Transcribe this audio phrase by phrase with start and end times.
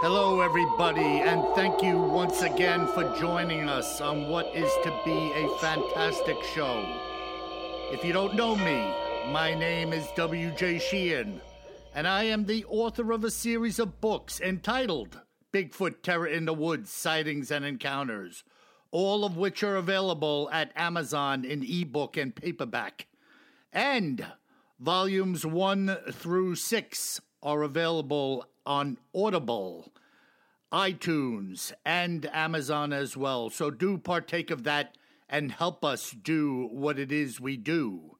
[0.00, 5.32] Hello, everybody, and thank you once again for joining us on what is to be
[5.34, 6.86] a fantastic show.
[7.90, 8.94] If you don't know me,
[9.32, 10.78] my name is W.J.
[10.78, 11.40] Sheehan,
[11.96, 15.20] and I am the author of a series of books entitled
[15.52, 18.44] Bigfoot Terror in the Woods Sightings and Encounters,
[18.92, 23.08] all of which are available at Amazon in ebook and paperback.
[23.72, 24.24] And
[24.78, 29.90] volumes 1 through 6 are available on Audible,
[30.70, 33.48] iTunes, and Amazon as well.
[33.48, 34.96] So do partake of that
[35.28, 38.18] and help us do what it is we do.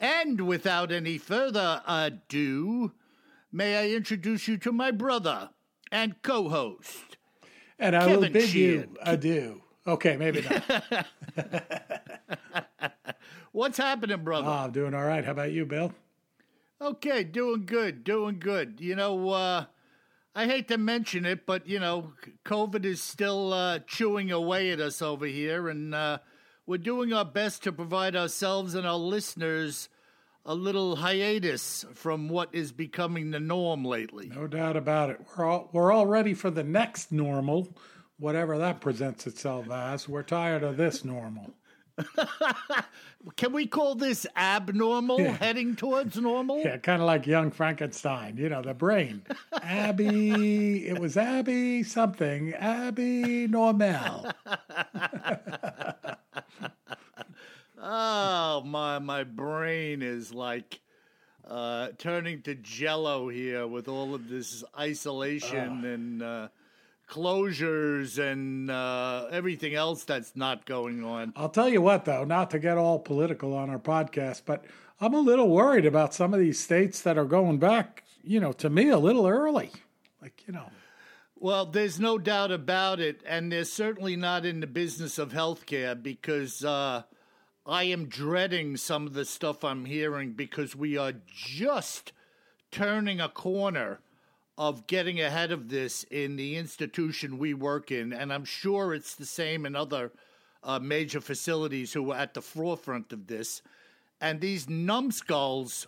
[0.00, 2.92] And without any further ado,
[3.52, 5.50] may I introduce you to my brother
[5.92, 7.18] and co host.
[7.78, 8.90] And I will bid Sheehan.
[8.90, 9.62] you adieu.
[9.86, 11.06] Okay, maybe not.
[13.52, 14.48] What's happening, brother?
[14.48, 15.24] oh, I'm doing all right.
[15.24, 15.92] How about you, Bill?
[16.80, 18.76] Okay, doing good, doing good.
[18.78, 19.64] You know, uh,
[20.34, 22.12] I hate to mention it, but you know,
[22.44, 26.18] COVID is still uh, chewing away at us over here, and uh,
[26.66, 29.88] we're doing our best to provide ourselves and our listeners
[30.46, 34.30] a little hiatus from what is becoming the norm lately.
[34.32, 35.20] No doubt about it.
[35.36, 37.68] We're all we're all ready for the next normal,
[38.20, 40.08] whatever that presents itself as.
[40.08, 41.52] We're tired of this normal.
[43.36, 45.36] Can we call this abnormal, Yeah.
[45.36, 46.60] heading towards normal?
[46.60, 48.36] Yeah, kind of like young Frankenstein.
[48.36, 49.22] You know, the brain.
[49.62, 52.54] Abby, it was Abby something.
[52.54, 54.26] Abby Normal.
[57.80, 60.80] Oh my my brain is like
[61.48, 66.48] uh, turning to jello here with all of this isolation and uh,
[67.08, 71.32] closures and uh, everything else that's not going on.
[71.36, 74.64] I'll tell you what, though, not to get all political on our podcast, but
[75.00, 78.52] I'm a little worried about some of these states that are going back, you know,
[78.54, 79.70] to me a little early.
[80.20, 80.70] Like, you know,
[81.36, 86.00] Well, there's no doubt about it, and they're certainly not in the business of healthcare
[86.00, 87.02] because uh,
[87.64, 92.12] I am dreading some of the stuff I'm hearing because we are just
[92.70, 94.00] turning a corner
[94.58, 99.14] of getting ahead of this in the institution we work in, and I'm sure it's
[99.14, 100.10] the same in other
[100.64, 103.62] uh, major facilities who are at the forefront of this.
[104.20, 105.86] And these numbskulls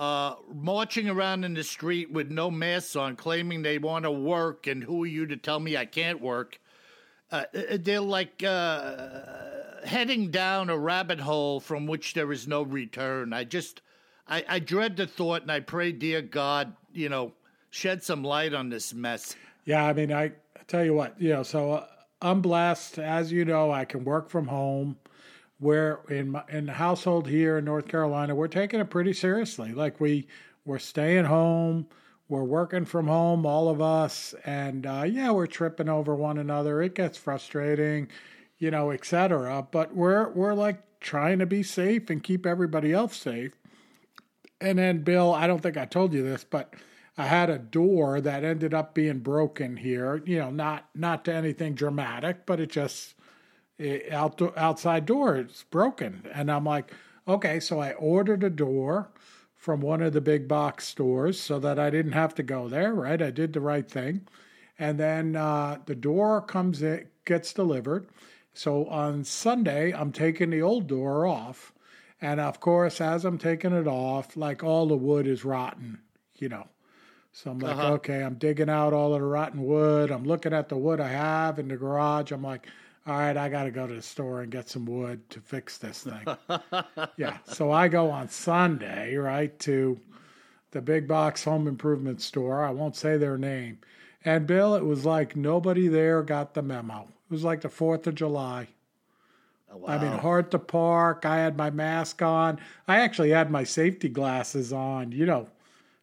[0.00, 4.66] uh, marching around in the street with no masks on, claiming they want to work,
[4.66, 6.58] and who are you to tell me I can't work?
[7.30, 9.20] Uh, they're like uh,
[9.84, 13.32] heading down a rabbit hole from which there is no return.
[13.32, 13.80] I just,
[14.26, 17.32] I, I dread the thought, and I pray, dear God, you know,
[17.70, 19.36] shed some light on this mess.
[19.64, 21.86] yeah, I mean, I, I tell you what, you know, so uh,
[22.20, 22.98] I'm blessed.
[22.98, 24.96] As you know, I can work from home.
[25.60, 29.72] We're in my, in the household here in North Carolina, we're taking it pretty seriously.
[29.72, 30.28] Like we,
[30.64, 31.86] we're staying home.
[32.28, 36.82] We're working from home, all of us, and uh, yeah, we're tripping over one another.
[36.82, 38.08] It gets frustrating,
[38.58, 39.66] you know, etc.
[39.70, 43.52] But we're we're like trying to be safe and keep everybody else safe.
[44.60, 46.74] And then, Bill, I don't think I told you this, but
[47.18, 50.22] I had a door that ended up being broken here.
[50.24, 53.16] You know, not not to anything dramatic, but it just
[53.76, 56.92] it, out, outside door is broken, and I'm like,
[57.26, 59.10] okay, so I ordered a door
[59.56, 62.94] from one of the big box stores so that I didn't have to go there.
[62.94, 64.28] Right, I did the right thing,
[64.78, 68.08] and then uh, the door comes in, gets delivered.
[68.54, 71.72] So on Sunday, I'm taking the old door off.
[72.20, 76.00] And of course, as I'm taking it off, like all the wood is rotten,
[76.36, 76.66] you know.
[77.38, 77.92] So I'm like, Uh-huh.
[77.92, 80.10] okay, I'm digging out all of the rotten wood.
[80.10, 82.32] I'm looking at the wood I have in the garage.
[82.32, 82.66] I'm like,
[83.06, 85.78] all right, I got to go to the store and get some wood to fix
[85.78, 86.26] this thing.
[87.16, 87.38] yeah.
[87.44, 90.00] So I go on Sunday, right, to
[90.72, 92.64] the big box home improvement store.
[92.64, 93.78] I won't say their name.
[94.24, 97.02] And Bill, it was like nobody there got the memo.
[97.02, 98.66] It was like the 4th of July.
[99.72, 101.24] Oh, I mean, hard to park.
[101.24, 102.58] I had my mask on.
[102.88, 105.46] I actually had my safety glasses on, you know,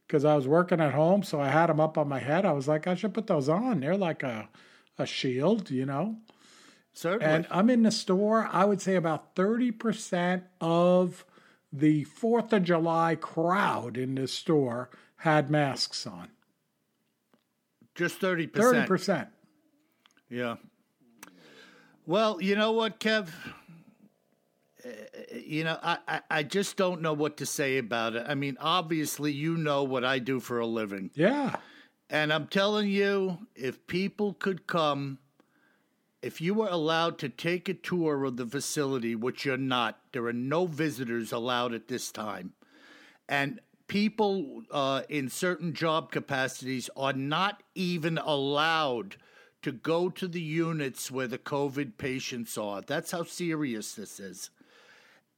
[0.08, 1.24] because I was working at home.
[1.24, 2.46] So I had them up on my head.
[2.46, 3.80] I was like, I should put those on.
[3.80, 4.50] They're like a,
[4.98, 6.18] a shield, you know.
[6.94, 7.34] Certainly.
[7.34, 8.50] And I'm in the store.
[8.52, 11.26] I would say about 30% of
[11.72, 16.30] the 4th of July crowd in the store had masks on.
[17.96, 18.52] Just 30%.
[18.52, 19.28] 30%.
[20.30, 20.56] Yeah.
[22.06, 23.30] Well, you know what, Kev?
[25.34, 28.26] You know, I, I, I just don't know what to say about it.
[28.28, 31.12] I mean, obviously, you know what I do for a living.
[31.16, 31.56] Yeah.
[32.10, 35.18] And I'm telling you, if people could come,
[36.22, 40.26] if you were allowed to take a tour of the facility, which you're not, there
[40.26, 42.54] are no visitors allowed at this time.
[43.28, 49.18] And people uh, in certain job capacities are not even allowed
[49.64, 52.82] to go to the units where the COVID patients are.
[52.82, 54.52] That's how serious this is.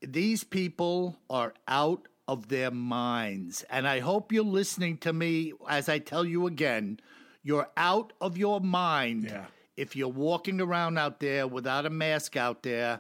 [0.02, 3.64] These people are out of their minds.
[3.70, 7.00] And I hope you're listening to me as I tell you again
[7.44, 9.46] you're out of your mind Yeah.
[9.78, 13.00] if you're walking around out there without a mask out there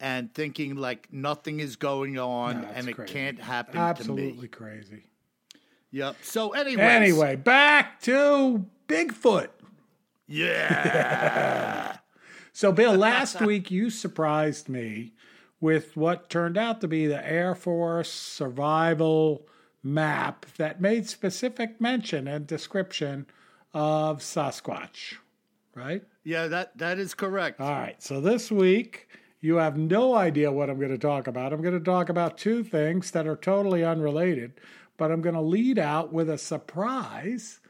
[0.00, 3.12] and thinking like nothing is going on No, and it crazy.
[3.12, 5.04] can't happen to Absolutely crazy.
[5.90, 6.16] Yep.
[6.22, 6.82] So anyway.
[6.82, 9.48] Anyway, back to Bigfoot.
[10.26, 11.96] Yeah.
[12.54, 15.14] So, Bill, last week you surprised me
[15.62, 19.46] with what turned out to be the Air Force survival
[19.82, 23.26] map that made specific mention and description
[23.72, 25.14] of Sasquatch,
[25.74, 26.02] right?
[26.24, 27.60] yeah, that that is correct.
[27.60, 28.00] All right.
[28.02, 29.08] So this week,
[29.40, 31.52] you have no idea what I'm going to talk about.
[31.52, 34.60] I'm going to talk about two things that are totally unrelated,
[34.96, 37.60] but I'm going to lead out with a surprise.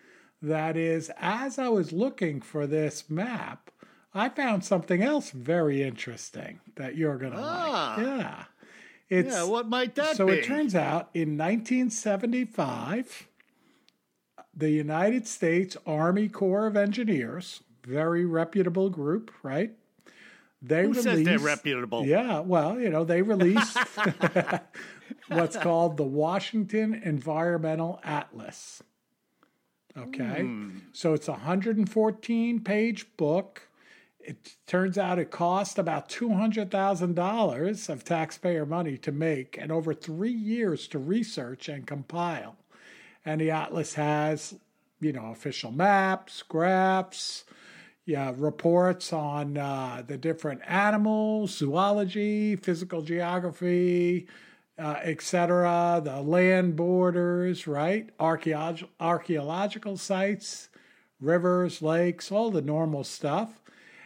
[0.41, 3.71] That is, as I was looking for this map,
[4.15, 7.95] I found something else very interesting that you're going to Ah.
[7.97, 8.07] like.
[8.07, 8.45] Yeah.
[9.09, 10.35] It's, yeah, what might that so be?
[10.35, 13.29] it turns out in 1975,
[14.55, 19.73] the United States Army Corps of Engineers, very reputable group, right?
[20.61, 22.07] They Who says they're released- reputable?
[22.07, 23.77] Yeah, well, you know, they released
[25.29, 28.83] what's called the Washington Environmental Atlas.
[29.97, 30.41] Okay.
[30.43, 30.79] Hmm.
[30.93, 33.69] So it's a 114 page book.
[34.25, 40.33] It turns out it cost about $200,000 of taxpayer money to make and over three
[40.33, 42.57] years to research and compile.
[43.25, 44.55] And the atlas has,
[45.01, 47.45] you know, official maps, graphs,
[48.05, 54.27] yeah, reports on uh, the different animals, zoology, physical geography,
[54.79, 58.17] uh, etc., the land borders, right?
[58.19, 60.69] Archeolog- archaeological sites,
[61.21, 63.62] rivers, lakes, all the normal stuff.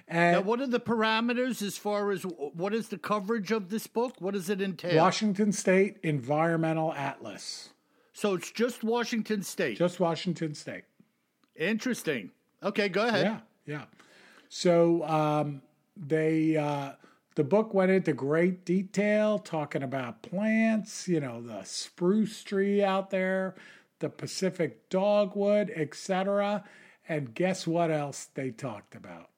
[0.08, 3.86] And Now, what are the parameters as far as what is the coverage of this
[3.88, 4.14] book?
[4.20, 4.96] What does it entail?
[4.96, 7.70] Washington State Environmental Atlas,
[8.12, 9.78] so it's just Washington State.
[9.78, 10.84] just Washington State.
[11.56, 12.30] Interesting.
[12.62, 13.24] Okay, go ahead.
[13.24, 13.84] Yeah, yeah.
[14.48, 15.62] So um,
[15.96, 16.92] they uh,
[17.34, 23.10] the book went into great detail, talking about plants, you know, the spruce tree out
[23.10, 23.56] there,
[23.98, 26.64] the Pacific dogwood, etc.
[27.08, 29.30] And guess what else they talked about?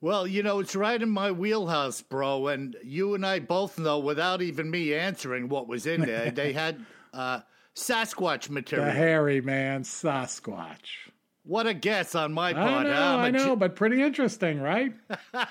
[0.00, 2.48] Well, you know, it's right in my wheelhouse, bro.
[2.48, 6.52] And you and I both know, without even me answering what was in there, they
[6.52, 7.40] had uh,
[7.74, 8.90] Sasquatch The material.
[8.90, 11.10] hairy man Sasquatch.
[11.44, 12.86] What a guess on my I part.
[12.86, 13.16] know, huh?
[13.16, 14.92] I'm I know, but pretty interesting, right?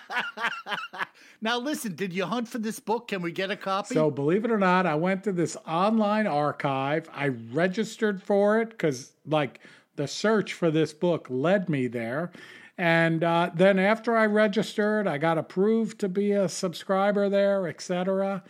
[1.41, 3.09] Now, listen, did you hunt for this book?
[3.09, 3.93] Can we get a copy?
[3.93, 7.07] So, believe it or not, I went to this online archive.
[7.13, 9.59] I registered for it because, like,
[9.95, 12.31] the search for this book led me there.
[12.77, 18.43] And uh, then after I registered, I got approved to be a subscriber there, etc.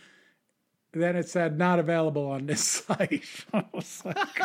[0.92, 3.44] Then it said not available on this site.
[3.54, 3.64] I
[4.04, 4.42] like,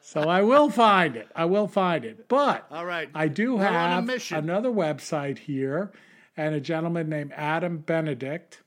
[0.00, 1.28] so I will find it.
[1.34, 2.28] I will find it.
[2.28, 3.08] But All right.
[3.14, 5.92] I do We're have another website here
[6.36, 8.62] and a gentleman named Adam Benedict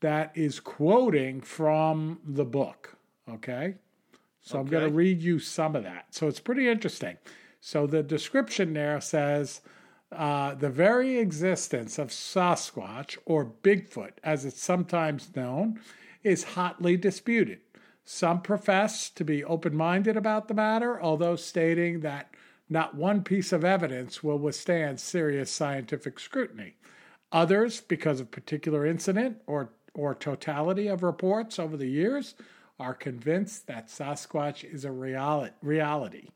[0.00, 2.96] that is quoting from the book.
[3.28, 3.74] Okay.
[4.40, 6.06] So I'm going to read you some of that.
[6.10, 7.18] So it's pretty interesting.
[7.60, 9.60] So the description there says
[10.12, 15.80] uh, the very existence of Sasquatch, or Bigfoot as it's sometimes known,
[16.22, 17.60] is hotly disputed.
[18.04, 22.34] Some profess to be open minded about the matter, although stating that
[22.68, 26.76] not one piece of evidence will withstand serious scientific scrutiny.
[27.32, 32.34] Others, because of particular incident or, or totality of reports over the years,
[32.80, 36.30] are convinced that Sasquatch is a reali- reality.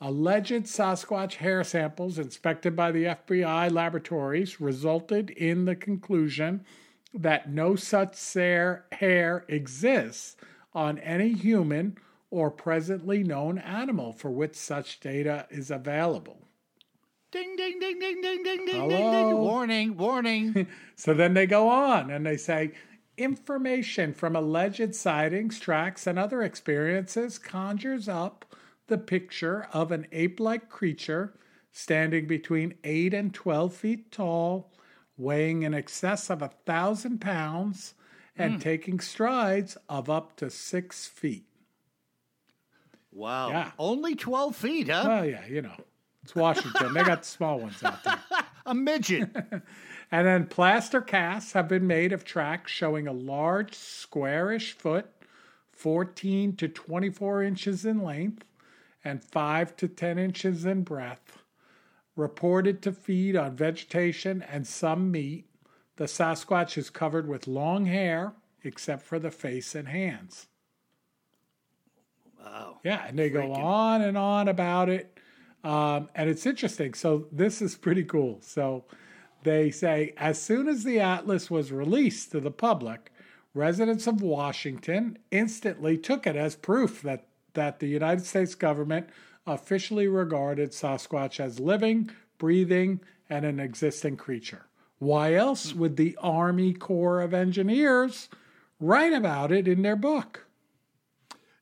[0.00, 6.64] Alleged Sasquatch hair samples inspected by the FBI laboratories resulted in the conclusion
[7.12, 10.36] that no such hair exists
[10.72, 11.98] on any human
[12.30, 16.46] or presently known animal for which such data is available.
[17.32, 18.88] Ding, ding, ding, ding, ding, ding, ding, Hello?
[18.88, 19.38] ding, ding.
[19.38, 20.66] Warning, warning.
[20.96, 22.72] So then they go on and they say
[23.16, 28.44] information from alleged sightings, tracks, and other experiences conjures up
[28.88, 31.34] the picture of an ape like creature
[31.70, 34.72] standing between 8 and 12 feet tall,
[35.16, 37.94] weighing in excess of a thousand pounds,
[38.36, 38.58] and hmm.
[38.58, 41.46] taking strides of up to six feet.
[43.12, 43.50] wow.
[43.50, 43.70] Yeah.
[43.78, 45.04] Only 12 feet, huh?
[45.06, 45.76] Well, yeah, you know,
[46.22, 46.94] it's Washington.
[46.94, 48.18] they got the small ones out there.
[48.66, 49.30] A midget.
[50.10, 55.06] And then plaster casts have been made of tracks showing a large squarish foot,
[55.72, 58.42] 14 to 24 inches in length
[59.08, 61.42] and 5 to 10 inches in breadth.
[62.14, 65.46] Reported to feed on vegetation and some meat,
[65.96, 70.46] the Sasquatch is covered with long hair except for the face and hands.
[72.38, 72.78] wow.
[72.84, 75.18] Yeah, and they go on and on about it.
[75.64, 76.94] Um, and it's interesting.
[76.94, 78.40] So, this is pretty cool.
[78.42, 78.84] So,
[79.42, 83.12] they say as soon as the atlas was released to the public,
[83.54, 87.27] residents of Washington instantly took it as proof that,
[87.58, 89.08] that the United States government
[89.44, 94.66] officially regarded Sasquatch as living, breathing, and an existing creature.
[95.00, 98.28] Why else would the Army Corps of Engineers
[98.78, 100.46] write about it in their book?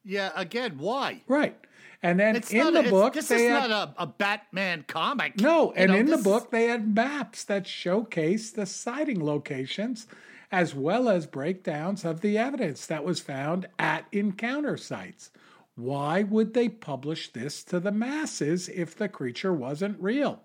[0.05, 1.23] Yeah, again, why?
[1.29, 1.57] Right.
[2.03, 5.41] And then It's in the a, book, This is had, not a, a Batman comic.
[5.41, 10.07] no, and know, in the book they had maps that showcase the sighting locations
[10.53, 15.31] as well as breakdowns of the evidence that was found at encounter sites.
[15.76, 20.40] Why would they publish this to the masses if the creature wasn't real?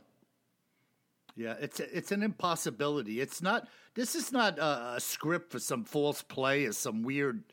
[1.38, 3.21] Yeah, it's it's an impossibility.
[3.21, 3.67] It's not.
[3.95, 7.43] This is not a, a script for some false play or some weird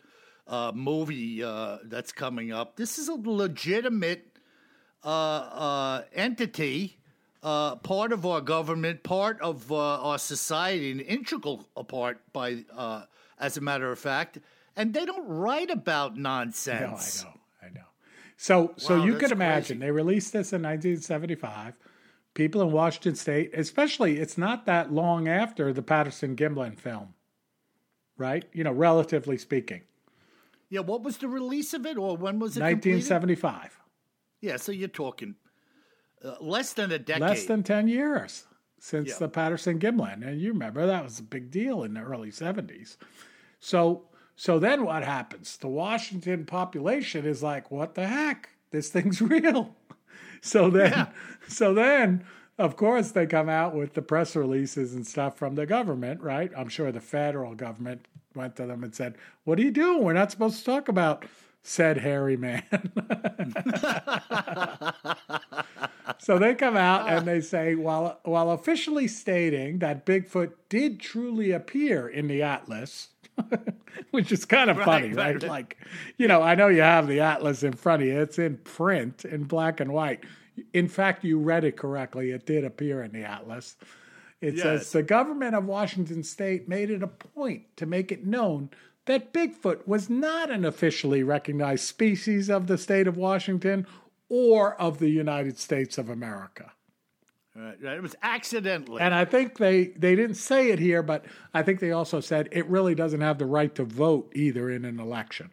[0.49, 2.77] uh, movie uh, that's coming up.
[2.77, 4.27] This is a legitimate
[5.05, 6.99] uh, uh, entity,
[7.45, 13.05] uh, part of our government, part of uh, our society, an integral part by, uh,
[13.39, 14.39] as a matter of fact.
[14.77, 17.25] And they don't write about No, I nonsense.
[17.25, 17.31] know,
[18.39, 18.69] I know.
[18.69, 19.87] So, so you could imagine crazy.
[19.87, 21.75] they released this in 1975.
[22.35, 27.15] People in Washington State, especially, it's not that long after the Patterson Gimlin film,
[28.17, 28.45] right?
[28.53, 29.83] You know, relatively speaking,
[30.71, 32.61] Yeah, what was the release of it, or when was it?
[32.61, 33.11] completed?
[33.11, 33.81] 1975,
[34.41, 35.35] Yeah, so you're talking
[36.25, 37.23] uh, less than a decade.
[37.23, 38.45] less than 10 years
[38.79, 39.19] since Yeah.
[39.19, 42.97] the Patterson Gimlin, and you remember that was a big deal in the early 70s.
[43.59, 44.08] So,
[44.41, 45.57] so then what happens?
[45.57, 48.51] The Washington population is like, "What the heck?
[48.71, 49.75] This thing's real."
[50.41, 51.07] So then, Yeah.
[51.49, 52.25] so then,
[52.57, 56.53] of course, they come out with the press releases and stuff from the government, right?
[56.57, 60.05] I'm sure the federal government went to them and said, "What are you doing?
[60.05, 61.25] We're not supposed to talk about
[61.65, 62.63] said hairy man."
[66.19, 71.51] so they come out and they say, while while officially stating that Bigfoot did truly
[71.51, 73.09] appear in the atlas.
[74.11, 75.43] Which is kind of funny, right, right?
[75.43, 75.51] right.
[75.51, 75.79] Like,
[76.17, 78.21] you know, I know you have the atlas in front of you.
[78.21, 80.25] It's in print in black and white.
[80.73, 82.31] In fact, you read it correctly.
[82.31, 83.77] It did appear in the atlas.
[84.41, 84.63] It Yes.
[84.63, 88.71] says the government of Washington state made it a point to make it known
[89.07, 93.87] that Bigfoot was not an officially recognized species of the state of Washington
[94.29, 96.73] or of the United States of America.
[97.61, 97.97] Right, right.
[97.97, 99.01] It was accidentally.
[99.03, 102.49] And I think they, they didn't say it here, but I think they also said
[102.53, 105.51] it really doesn't have the right to vote either in an election.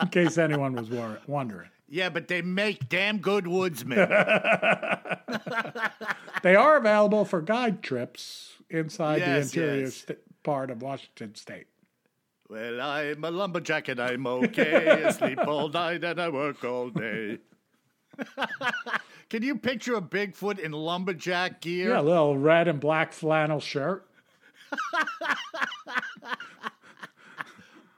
[0.00, 1.70] in case anyone was wor- wondering.
[1.88, 3.98] yeah, but they make damn good woodsmen.
[6.42, 9.94] They are available for guide trips inside Yes, the interior yes.
[9.96, 11.66] sta- part of Washington state.
[12.48, 15.04] well, I'm a lumberjack and I'm okay.
[15.06, 17.38] I sleep all night and I work all day.
[19.30, 21.90] Can you picture a Bigfoot in lumberjack gear?
[21.90, 24.06] Yeah, a little red and black flannel shirt.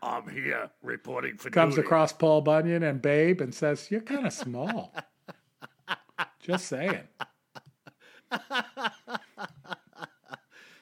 [0.02, 1.86] I'm here reporting for Comes duty.
[1.86, 4.92] across Paul Bunyan and Babe and says, You're kind of small.
[6.40, 7.06] Just saying.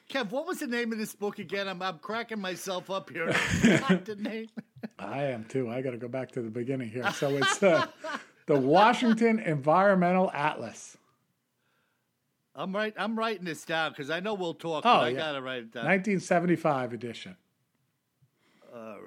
[0.09, 1.67] Kev, what was the name of this book again?
[1.67, 3.27] I'm, I'm cracking myself up here.
[3.63, 4.47] Not the name.
[4.99, 5.69] I am too.
[5.69, 7.09] I got to go back to the beginning here.
[7.13, 7.85] So it's uh,
[8.51, 10.97] the Washington Environmental Atlas,
[12.55, 12.93] I'm right.
[12.97, 14.85] I'm writing this down because I know we'll talk.
[14.85, 15.85] Oh, but I gotta write it down.
[15.85, 17.37] 1975 edition.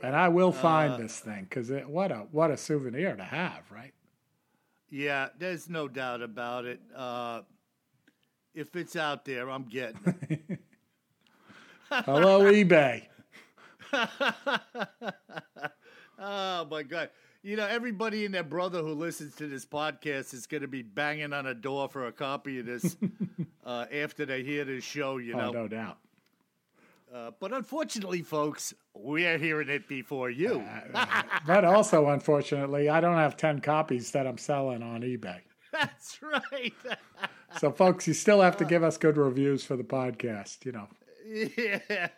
[0.02, 3.92] And I will find this thing because what a what a souvenir to have, right?
[4.90, 6.80] Yeah, there's no doubt about it.
[6.94, 7.40] Uh,
[8.54, 10.58] if it's out there, I'm getting it.
[12.04, 13.06] Hello, eBay.
[16.18, 17.08] oh my god!
[17.44, 20.80] You know, everybody and their brother who listens to this podcast is going to be
[20.80, 22.96] banging on a door for a copy of this
[23.66, 25.18] uh, after they hear this show.
[25.18, 25.98] You know, Oh, no doubt.
[27.14, 30.64] uh, but unfortunately, folks, we're hearing it before you.
[31.46, 35.40] But also, unfortunately, I don't have 10 copies that I'm selling on eBay.
[35.72, 36.72] That's right.
[37.58, 40.88] So, folks, you still have to give us good reviews for the podcast, you know.
[41.58, 42.08] yeah,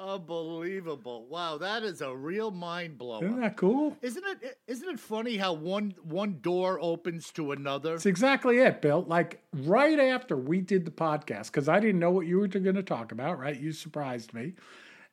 [0.00, 1.26] unbelievable!
[1.26, 3.24] Wow, that is a real mind blower.
[3.24, 3.96] Isn't that cool?
[4.02, 4.58] Isn't it?
[4.66, 7.94] Isn't it funny how one one door opens to another?
[7.94, 9.04] It's exactly it, Bill.
[9.06, 12.74] Like right after we did the podcast, because I didn't know what you were going
[12.74, 13.58] to talk about, right?
[13.58, 14.54] You surprised me.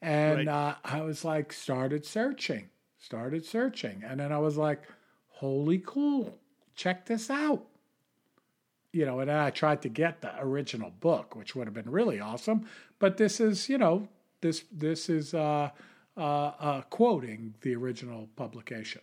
[0.01, 0.47] And Right.
[0.47, 4.03] uh, I was like, started searching, started searching.
[4.05, 4.83] And then I was like,
[5.27, 6.37] holy cool,
[6.75, 7.65] check this out.
[8.93, 12.19] You know, and I tried to get the original book, which would have been really
[12.19, 12.67] awesome.
[12.99, 14.07] But this is, you know,
[14.41, 15.69] this this is uh,
[16.15, 19.01] uh, uh, quoting the original publication.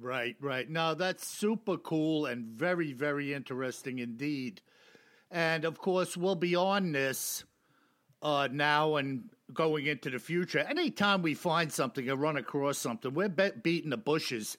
[0.00, 0.68] Right, right.
[0.68, 4.62] Now that's super cool and very, very interesting indeed.
[5.30, 7.44] And of course, we'll be on this
[8.22, 10.60] uh, now and going into the future.
[10.60, 14.56] Anytime we find something or run across something, we're be- beating the bushes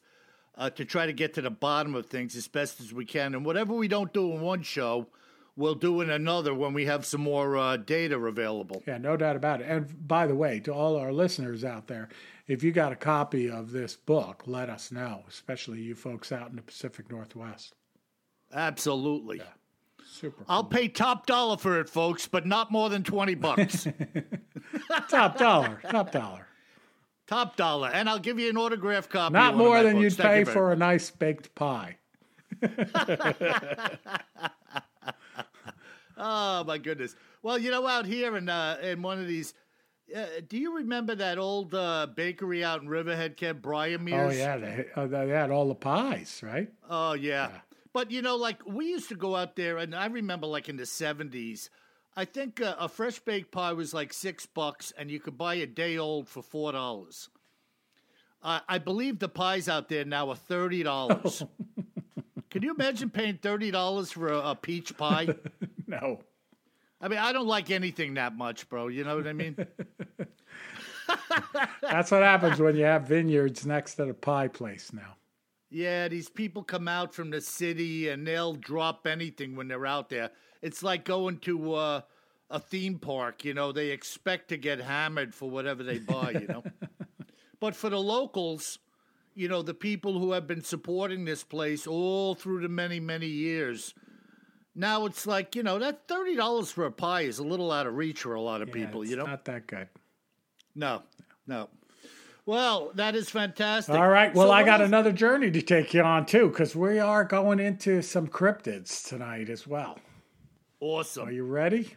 [0.55, 3.33] uh, to try to get to the bottom of things as best as we can.
[3.33, 5.07] And whatever we don't do in one show,
[5.55, 8.83] we'll do in another when we have some more uh, data available.
[8.87, 9.67] Yeah, no doubt about it.
[9.69, 12.09] And by the way, to all our listeners out there,
[12.47, 16.49] if you got a copy of this book, let us know, especially you folks out
[16.49, 17.73] in the Pacific Northwest.
[18.53, 19.41] Absolutely.
[20.05, 20.43] Super.
[20.47, 23.87] I'll pay top dollar for it, folks, but not more than 20 bucks.
[25.09, 26.47] top dollar, top dollar.
[27.25, 29.33] Top dollar, and I'll give you an autograph copy.
[29.33, 30.03] Not of one of more than books.
[30.03, 30.75] you'd Thank pay you for much.
[30.75, 31.97] a nice baked pie.
[36.17, 37.15] Oh my goodness!
[37.41, 39.53] Well, you know, out here in uh, in one of these,
[40.15, 44.57] uh, do you remember that old uh, bakery out in Riverhead, Kev Brian Oh yeah,
[44.57, 46.69] they, uh, they had all the pies, right?
[46.89, 47.49] Oh yeah.
[47.93, 50.77] But you know, like we used to go out there, and I remember, like in
[50.77, 51.69] the seventies,
[52.15, 55.55] I think uh, a fresh baked pie was like six bucks, and you could buy
[55.55, 57.29] a day old for four dollars.
[58.41, 61.43] Uh, I believe the pies out there now are thirty dollars.
[62.49, 65.27] Can you imagine paying thirty dollars for a, a peach pie?
[66.01, 66.19] No.
[67.01, 68.87] I mean, I don't like anything that much, bro.
[68.87, 69.57] You know what I mean?
[71.81, 75.15] That's what happens when you have vineyards next to the pie place now.
[75.69, 80.09] Yeah, these people come out from the city and they'll drop anything when they're out
[80.09, 80.29] there.
[80.61, 82.01] It's like going to uh,
[82.49, 86.47] a theme park, you know, they expect to get hammered for whatever they buy, you
[86.47, 86.63] know.
[87.59, 88.77] but for the locals,
[89.33, 93.27] you know, the people who have been supporting this place all through the many, many
[93.27, 93.95] years,
[94.75, 97.95] now it's like, you know, that $30 for a pie is a little out of
[97.95, 99.25] reach for a lot of Yeah, people, you know?
[99.25, 99.87] not that good.
[100.75, 101.03] No,
[101.47, 101.69] no.
[102.45, 103.95] Well, that is fantastic.
[103.95, 104.33] All right.
[104.33, 107.23] Well, So I got is- another journey to take you on too, because we are
[107.23, 109.97] going into some cryptids tonight as well.
[110.81, 111.29] Awesome.
[111.29, 111.95] Are you ready?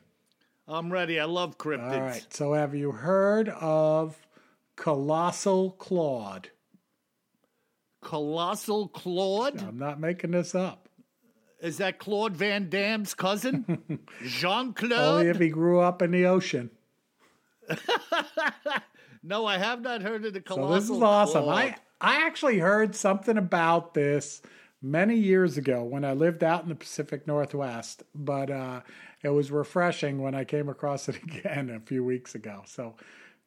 [0.68, 1.18] I'm ready.
[1.18, 1.92] I love cryptids.
[1.94, 2.26] All right.
[2.30, 4.16] So, have you heard of
[4.76, 6.50] Colossal Claude?
[8.02, 9.60] Colossal Claude?
[9.62, 10.85] I'm not making this up.
[11.60, 13.98] Is that Claude Van Damme's cousin?
[14.24, 14.92] Jean Claude?
[14.92, 16.70] Only if he grew up in the ocean.
[19.26, 21.44] No, I have not heard of the So this is awesome.
[21.44, 21.58] Claude.
[21.58, 24.40] I I actually heard something about this
[24.80, 28.82] many years ago when I lived out in the Pacific Northwest, but uh,
[29.22, 32.62] it was refreshing when I came across it again a few weeks ago.
[32.66, 32.94] So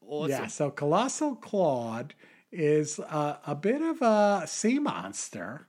[0.06, 0.30] awesome.
[0.32, 2.14] yeah, so Colossal Claude
[2.52, 5.69] is uh, a bit of a sea monster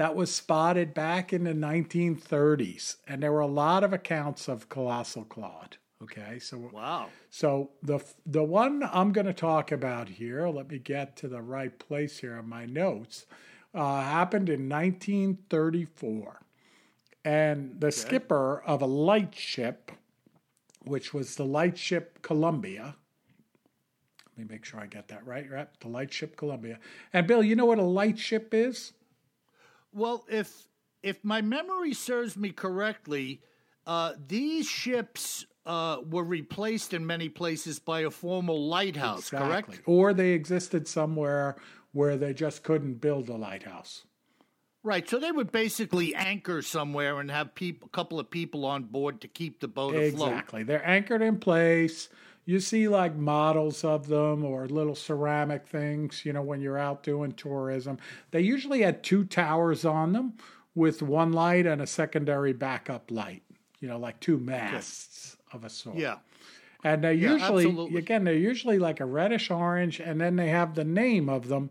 [0.00, 4.66] that was spotted back in the 1930s, and there were a lot of accounts of
[4.70, 5.76] Colossal Claude.
[6.02, 7.10] Okay, so Wow.
[7.28, 11.42] so the the one I'm going to talk about here, let me get to the
[11.42, 13.26] right place here in my notes,
[13.74, 16.40] uh, happened in 1934,
[17.22, 19.92] and the skipper of a lightship,
[20.82, 22.96] which was the lightship Columbia.
[24.24, 25.44] Let me make sure I get that right.
[25.50, 26.78] Right, the lightship Columbia.
[27.12, 28.92] And Bill, you know what a lightship is?
[29.92, 30.66] Well, if
[31.02, 33.40] if my memory serves me correctly,
[33.86, 39.80] uh, these ships uh, were replaced in many places by a formal lighthouse, correct?
[39.86, 41.56] Or they existed somewhere
[41.92, 44.04] where they just couldn't build a lighthouse.
[44.82, 45.06] Right.
[45.06, 49.20] So they would basically anchor somewhere and have peop a couple of people on board
[49.20, 50.28] to keep the boat afloat.
[50.28, 50.62] Exactly.
[50.62, 52.08] They're anchored in place
[52.44, 57.02] you see like models of them or little ceramic things, you know, when you're out
[57.02, 57.98] doing tourism.
[58.30, 60.34] They usually had two towers on them
[60.74, 63.42] with one light and a secondary backup light,
[63.80, 65.96] you know, like two masts of a sort.
[65.96, 66.18] Yeah.
[66.82, 67.98] And they're Yeah, usually, absolutely.
[67.98, 71.70] again, they're usually like a reddish orange, and then they have the name of them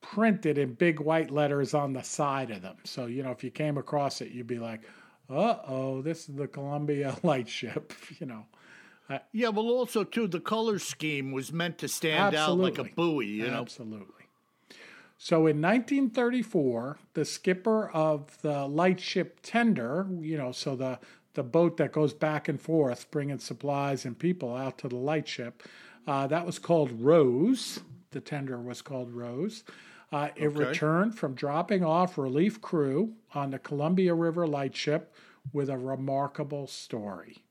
[0.00, 2.76] printed in big white letters on the side of them.
[2.84, 4.82] So, you know, if you came across it, you'd be like,
[5.30, 8.44] uh oh, this is the Columbia Lightship, you know.
[9.32, 13.26] Yeah, well, also too, the color scheme was meant to stand out like a buoy.
[13.26, 13.60] You know.
[13.60, 14.08] Absolutely.
[15.18, 20.98] So in 1934, the skipper of the lightship tender, you know, so the
[21.34, 25.64] the boat that goes back and forth bringing supplies and people out to the lightship,
[26.06, 27.80] uh, that was called Rose.
[28.12, 29.64] The tender was called Rose.
[30.12, 30.66] Uh, it Okay.
[30.66, 35.12] returned from dropping off relief crew on the Columbia River lightship
[35.52, 37.43] with a remarkable story.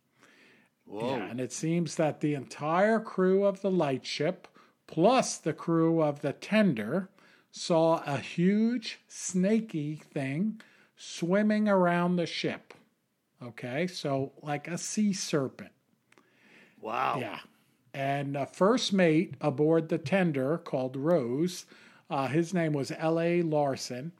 [0.85, 1.17] Whoa.
[1.17, 4.47] Yeah, and it seems that the entire crew of the lightship,
[4.87, 7.09] plus the crew of the tender,
[7.51, 10.59] saw a huge snaky thing
[10.95, 12.73] swimming around the ship.
[13.41, 15.71] Okay, so like a sea serpent.
[16.81, 17.17] Wow.
[17.19, 17.39] Yeah.
[17.93, 21.65] And uh, first mate aboard the tender called Rose,
[22.09, 23.41] uh, his name was L.A.
[23.41, 24.11] Larson.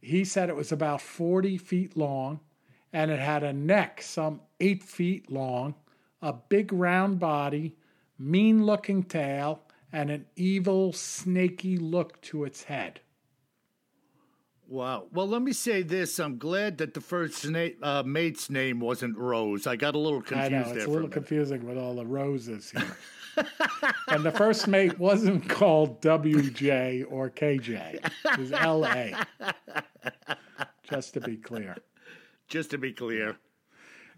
[0.00, 2.40] He said it was about 40 feet long
[2.92, 5.74] and it had a neck some eight feet long,
[6.22, 7.76] a big round body,
[8.18, 13.00] mean looking tail, and an evil, snaky look to its head.
[14.68, 15.08] Wow.
[15.12, 19.18] Well, let me say this: I'm glad that the first na- uh, mate's name wasn't
[19.18, 19.66] Rose.
[19.66, 21.12] I got a little I confused know, there it's a a little minute.
[21.12, 22.96] confusing with all the roses here.
[24.08, 29.18] and the first mate wasn't called WJ or KJ, it was LA.
[30.84, 31.76] Just to be clear.
[32.48, 33.36] Just to be clear.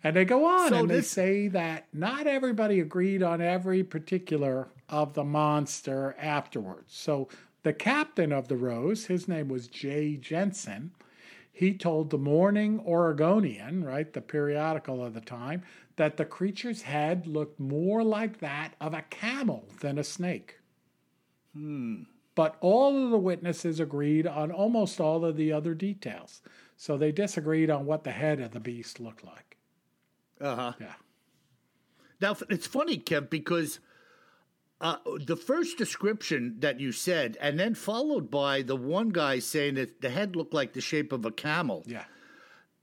[0.05, 4.69] And they go on So and they say that not everybody agreed on every particular
[4.91, 6.95] of the monster afterwards.
[6.95, 7.29] So
[7.63, 10.93] the captain of the Rose, his name was Jay Jensen,
[11.51, 15.63] he told the Morning Oregonian, right, the periodical of the time,
[15.97, 20.59] that the creature's head looked more like that of a camel than a snake.
[21.55, 22.03] Hmm.
[22.35, 26.43] But all of the witnesses agreed on almost all of the other details.
[26.77, 29.54] So they disagreed on what the head of the beast looked like.
[30.45, 30.73] Uh huh.
[30.79, 30.93] Yeah.
[32.21, 33.81] Now it's funny, Kev, because
[34.81, 39.75] uh, the first description that you said, and then followed by the one guy saying
[39.75, 41.83] that the head looked like the shape of a camel.
[41.87, 42.05] Yeah.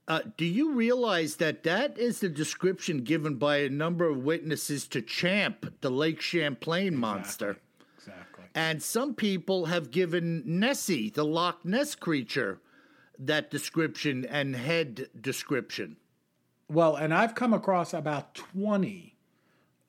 [0.08, 4.88] Uh, do you realize that that is the description given by a number of witnesses
[4.88, 7.58] to Champ, the Lake Champlain monster?
[7.96, 8.44] Exactly.
[8.54, 12.58] And some people have given Nessie, the Loch Ness creature,
[13.16, 15.96] that description and head description.
[16.68, 19.16] Well, and I've come across about 20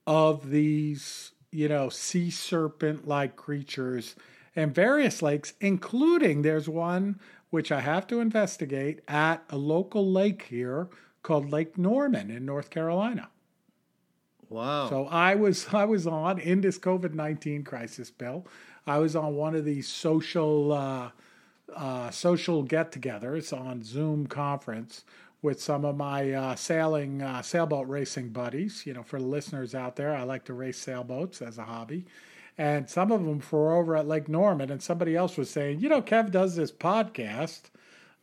[0.06, 4.16] of these, you know, sea serpent like creatures
[4.56, 10.48] in various lakes, including there's one which I have to investigate at a local lake
[10.50, 10.90] here
[11.22, 13.30] called Lake Norman in North Carolina.
[14.50, 14.90] Wow.
[14.90, 18.46] So I was I was on in this COVID nineteen crisis, Bill.
[18.86, 21.12] I was on one of these social uh,
[21.76, 25.06] uh, social get-togethers on Zoom conference
[25.44, 28.86] with some of my uh, sailing uh, sailboat racing buddies.
[28.88, 32.06] You know, for the listeners out there, I like to race sailboats as a hobby.
[32.58, 35.90] And some of them were over at Lake Norman, and somebody else was saying, you
[35.90, 37.64] know, Kev does this podcast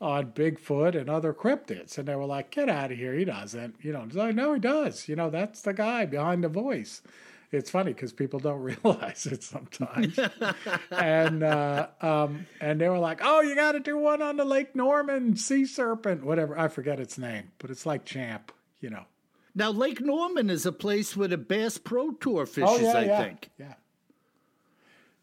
[0.00, 1.98] on Bigfoot and other cryptids.
[1.98, 3.14] And they were like, get out of here.
[3.14, 3.74] He doesn't.
[3.82, 5.08] You know, like, no, he does.
[5.08, 7.02] You know, that's the guy behind the voice.
[7.52, 10.18] It's funny because people don't realize it sometimes.
[10.92, 14.44] and uh, um, and they were like, oh, you got to do one on the
[14.44, 16.58] Lake Norman sea serpent, whatever.
[16.58, 19.04] I forget its name, but it's like Champ, you know.
[19.54, 23.18] now, Lake Norman is a place where the Bass Pro Tour fishes, I Oh, yeah.
[23.24, 23.50] think.
[23.58, 23.74] Yeah.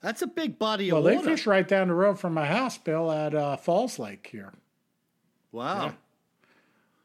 [0.02, 1.16] That's a big body Well, of water.
[1.16, 4.28] Well, they fish right down the road from my house, Bill, at uh, Falls Lake
[4.32, 4.52] here.
[5.52, 5.94] wow.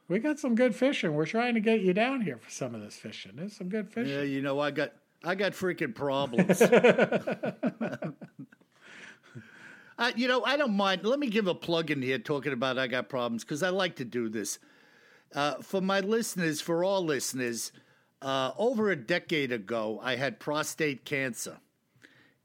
[0.09, 1.13] We got some good fishing.
[1.15, 3.31] We're trying to get you down here for some of this fishing.
[3.35, 4.13] There's some good fishing.
[4.13, 4.91] Yeah, you know, I got
[5.23, 6.61] I got freaking problems.
[9.97, 11.05] uh, you know, I don't mind.
[11.05, 13.95] Let me give a plug in here talking about I got problems because I like
[13.97, 14.59] to do this.
[15.33, 17.71] Uh, for my listeners, for all listeners,
[18.21, 21.57] uh, over a decade ago, I had prostate cancer.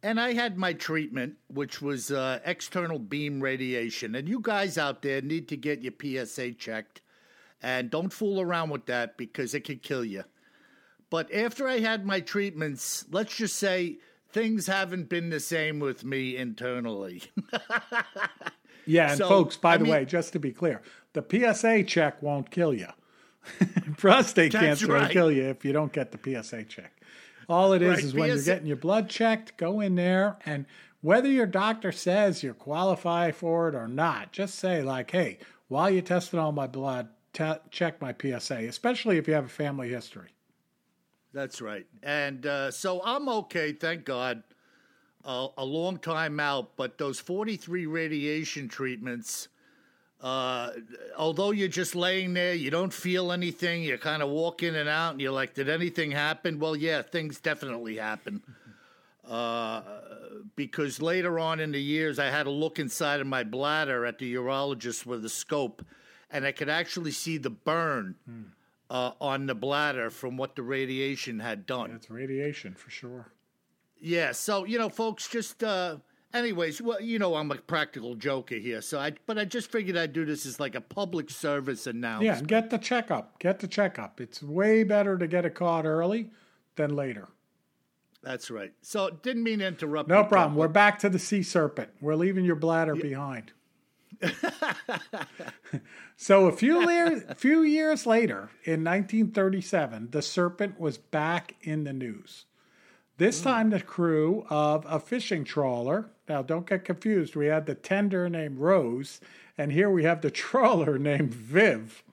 [0.03, 4.15] And I had my treatment, which was uh, external beam radiation.
[4.15, 7.01] And you guys out there need to get your PSA checked.
[7.61, 10.23] And don't fool around with that because it could kill you.
[11.11, 13.99] But after I had my treatments, let's just say
[14.31, 17.23] things haven't been the same with me internally.
[18.87, 20.81] Yeah, and So, folks, by I the mean- way, just to be clear,
[21.13, 22.87] the PSA check won't kill you.
[23.99, 25.11] Prostate cancer will right.
[25.11, 27.03] kill you if you don't get the PSA check.
[27.51, 30.65] All it is Right, is when you're getting your blood checked, go in there and
[31.03, 35.91] whether your doctor says you qualify for it or not, just say like, "Hey, while
[35.91, 39.91] you're testing all my blood, te- check my PSA, especially if you have a family
[39.91, 40.29] history."
[41.39, 41.87] That's right.
[42.03, 44.43] And uh, so I'm okay, thank God.
[45.25, 49.47] Uh, a long time out, but those 43 radiation treatments,
[50.21, 50.71] uh,
[51.17, 54.89] although you're just laying there, you don't feel anything, you kind of walk in and
[54.89, 56.59] out, and you're like, did anything happen?
[56.59, 58.43] Well, yeah, things definitely happen.
[59.25, 59.83] Uh,
[60.57, 64.19] because later on in the years, I had to look inside of my bladder at
[64.19, 65.85] the urologist with a scope,
[66.33, 68.17] and I could actually see the burn
[68.91, 71.93] uh, on the bladder from what the radiation had done.
[71.93, 73.33] It's radiation for sure.
[74.01, 75.97] Yeah, so you know, folks, just uh
[76.33, 79.97] anyways, well, you know, I'm a practical joker here, so I but I just figured
[79.97, 82.27] I'd do this as like a public service announcement.
[82.27, 83.39] Yeah, and get the checkup.
[83.39, 84.21] Get the checkup.
[84.21, 86.31] It's way better to get it caught early
[86.77, 87.29] than later.
[88.23, 88.73] That's right.
[88.83, 90.09] So didn't mean to interrupt.
[90.09, 90.57] No problem.
[90.57, 91.91] We're back to the sea serpent.
[92.01, 93.53] We're leaving your bladder behind.
[96.17, 101.93] so a few years, few years later, in 1937, the serpent was back in the
[101.93, 102.45] news.
[103.17, 106.11] This time, the crew of a fishing trawler.
[106.29, 107.35] Now, don't get confused.
[107.35, 109.21] We had the tender named Rose,
[109.57, 112.05] and here we have the trawler named Viv.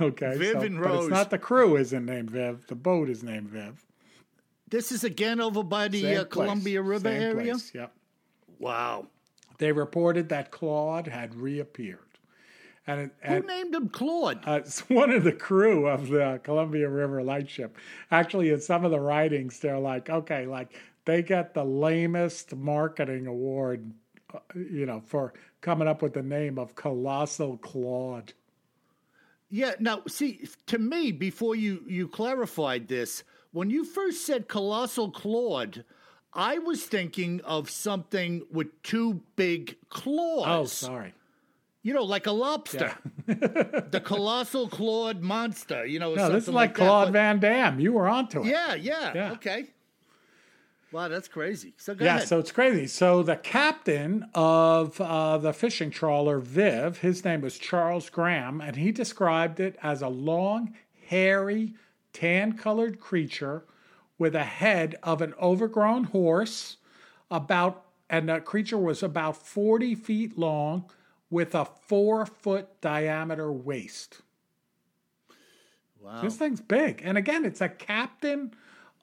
[0.00, 1.04] Okay, Viv so- and but Rose.
[1.04, 2.66] it's not the crew isn't named Viv.
[2.66, 3.84] The boat is named Viv.
[4.70, 7.52] This is again over by the uh, Columbia River same area.
[7.54, 7.90] place, Yep.
[8.58, 9.06] Wow.
[9.58, 11.98] They reported that Claude had reappeared.
[12.86, 14.40] And, it- Who named him Claude?
[14.46, 17.76] uh, it's one of the crew of the Columbia River Lightship.
[18.10, 20.72] Actually, in some of the writings, they're like, okay, like
[21.04, 23.92] they get the lamest marketing award,
[24.32, 28.32] uh, you know, for coming up with the name of Colossal Claude.
[29.50, 29.72] Yeah.
[29.80, 35.84] Now, see, to me, before you you clarified this, when you first said colossal Claude,
[36.32, 40.44] I was thinking of something with two big claws.
[40.46, 41.14] Oh, sorry.
[41.82, 42.92] You know, like a lobster.
[43.26, 45.86] the colossal clawed monster.
[45.86, 46.84] You know, No, this is like that.
[46.84, 47.80] Claude But- Van Damme.
[47.80, 48.46] You were onto it.
[48.46, 49.32] Yeah, yeah, Yeah.
[49.32, 49.66] Okay.
[50.90, 51.74] Wow, that's crazy.
[51.76, 52.28] So go Yeah, ahead.
[52.28, 52.86] so it's crazy.
[52.86, 58.74] So the captain of uh, the fishing trawler Viv, his name was Charles Graham, and
[58.74, 60.74] he described it as a long,
[61.08, 61.74] hairy,
[62.14, 63.64] tan-colored creature
[64.18, 66.76] with a head of an overgrown horse,
[67.30, 70.90] about and the creature was about forty feet long,
[71.30, 74.22] with a four-foot diameter waist.
[76.00, 76.20] wow.
[76.22, 78.52] This thing's big, and again, it's a captain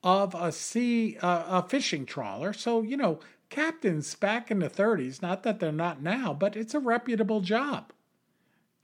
[0.03, 2.53] of a sea uh, a fishing trawler.
[2.53, 5.21] So you know, captains back in the 30s.
[5.21, 7.91] Not that they're not now, but it's a reputable job.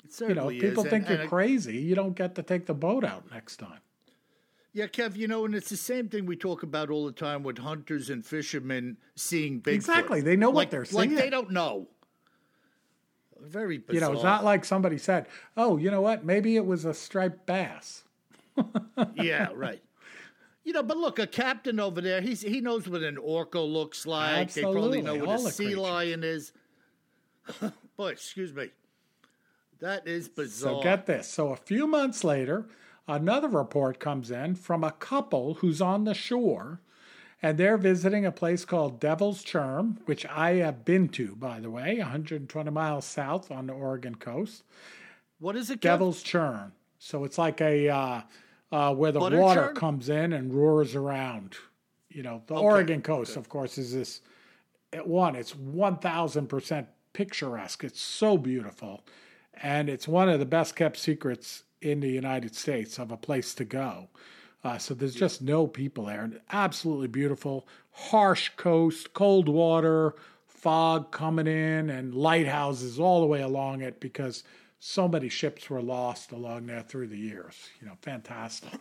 [0.03, 0.89] It certainly You know, people is.
[0.89, 1.77] think and, you're and, crazy.
[1.77, 3.79] You don't get to take the boat out next time.
[4.73, 7.43] Yeah, Kev, you know, and it's the same thing we talk about all the time
[7.43, 9.73] with hunters and fishermen seeing Bigfoot.
[9.73, 10.21] Exactly.
[10.21, 11.11] They know what they're seeing.
[11.11, 11.87] Like they don't know.
[13.41, 13.93] Very bizarre.
[13.95, 15.25] You know, it's not like somebody said,
[15.57, 16.23] "Oh, you know what?
[16.23, 18.03] Maybe it was a striped bass."
[19.15, 19.81] yeah, right.
[20.63, 24.05] You know, but look, a captain over there, he's he knows what an orca looks
[24.05, 24.37] like.
[24.37, 24.71] Absolutely.
[24.73, 25.79] They probably know Absolutely, what all a sea creatures.
[25.79, 26.53] lion is.
[27.97, 28.69] Boy, excuse me.
[29.79, 30.75] That is bizarre.
[30.75, 31.27] So get this.
[31.27, 32.67] So a few months later,
[33.07, 36.81] another report comes in from a couple who's on the shore
[37.41, 41.71] and they're visiting a place called Devil's Churn, which I have been to, by the
[41.71, 44.63] way, 120 miles south on the Oregon coast.
[45.39, 45.81] what is it, Kev?
[45.81, 46.71] Devil's Churn.
[46.99, 48.21] So it's like a uh,
[48.71, 49.75] uh, where the Butter water churn?
[49.75, 51.55] comes in and roars around.
[52.09, 54.21] You know, the Oregon coast, of course, is this
[54.93, 55.35] at one.
[55.35, 57.83] It's one thousand percent picturesque.
[57.83, 59.03] It's so beautiful,
[59.55, 63.53] and it's one of the best kept secrets in the United States of a place
[63.55, 64.07] to go.
[64.63, 66.23] Uh, so there's just no people there.
[66.23, 70.15] And absolutely beautiful, harsh coast, cold water,
[70.47, 74.43] fog coming in, and lighthouses all the way along it because
[74.79, 77.55] so many ships were lost along there through the years.
[77.79, 78.71] You know, fantastic.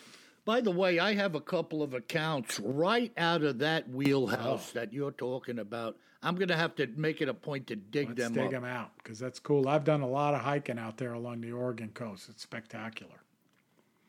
[0.46, 3.92] By the way, I have a couple of accounts right out of that Oh.
[3.96, 5.96] wheelhouse that you're talking about.
[6.26, 8.50] I'm going to have to make it a point to dig Let's them dig up.
[8.50, 9.68] them out because that's cool.
[9.68, 12.28] I've done a lot of hiking out there along the Oregon coast.
[12.28, 13.22] It's spectacular.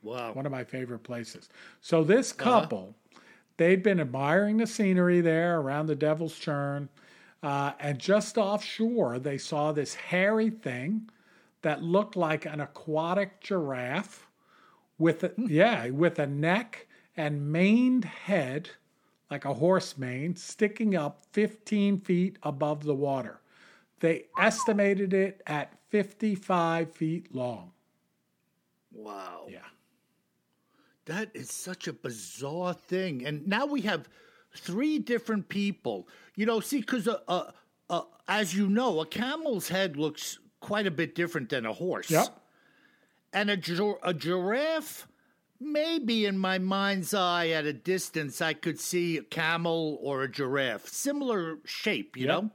[0.02, 0.34] Wow.
[0.34, 1.50] One of my favorite places.
[1.82, 2.96] So this couple,
[3.58, 6.90] they'd been admiring the scenery there around the Devil's Churn,
[7.44, 11.10] uh, and just offshore they saw this hairy thing
[11.62, 14.28] that looked like an aquatic giraffe
[14.98, 18.70] with a, yeah with a neck and maned head
[19.30, 23.40] like a horse mane sticking up 15 feet above the water.
[24.00, 27.72] They estimated it at 55 feet long.
[28.92, 29.46] Wow.
[29.50, 29.60] Yeah.
[31.06, 33.26] That is such a bizarre thing.
[33.26, 34.10] And now we have
[34.56, 36.08] three different people.
[36.36, 37.52] You know, see, because uh, uh,
[37.90, 42.10] uh, as you know, a camel's head looks quite a bit different than a horse.
[42.10, 42.28] Yep.
[43.34, 45.08] And a, a giraffe,
[45.60, 50.32] maybe in my mind's eye at a distance, I could see a camel or a
[50.32, 50.88] giraffe.
[50.88, 52.30] Similar shape, you Yep.
[52.44, 52.52] know?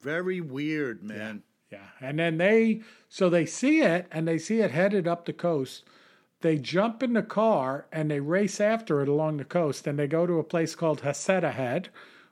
[0.00, 1.42] Very weird, man.
[1.70, 1.86] Yeah.
[2.00, 5.84] And then they, so they see it and they see it headed up the coast.
[6.40, 10.06] They jump in the car and they race after it along the coast and they
[10.06, 11.88] go to a place called Heceta Head,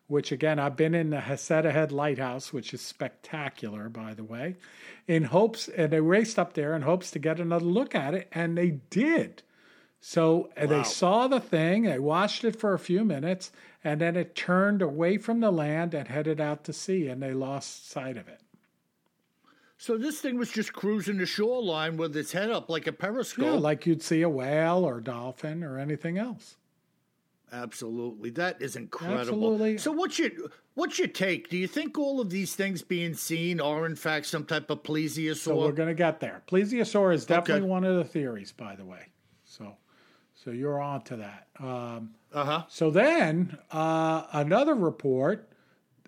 [0.09, 4.57] which again, I've been in the Heceta Head Lighthouse, which is spectacular, by the way,
[5.07, 8.29] in hopes, and they raced up there in hopes to get another look at it,
[8.33, 9.43] and they did.
[10.01, 13.51] So uh, they saw the thing, they watched it for a few minutes,
[13.83, 17.33] and then it turned away from the land and headed out to sea, and they
[17.33, 18.41] lost sight of it.
[19.79, 23.45] So this thing was just cruising the shoreline with its head up like a periscope.
[23.45, 26.57] Yeah, like you'd see a whale or dolphin or anything else.
[27.53, 29.21] Absolutely, that is incredible.
[29.21, 29.79] Absolutely.
[29.79, 30.31] So, what's your
[30.75, 31.49] what's your take?
[31.49, 34.83] Do you think all of these things being seen are in fact some type of
[34.83, 35.37] plesiosaur?
[35.37, 36.43] So we're going to get there.
[36.49, 37.71] Plesiosaur is definitely Okay.
[37.71, 39.07] one of the theories, by the way.
[39.45, 39.77] So,
[40.35, 41.47] so you're on to that.
[41.61, 42.63] Um, uh huh.
[42.69, 45.49] so then uh, another report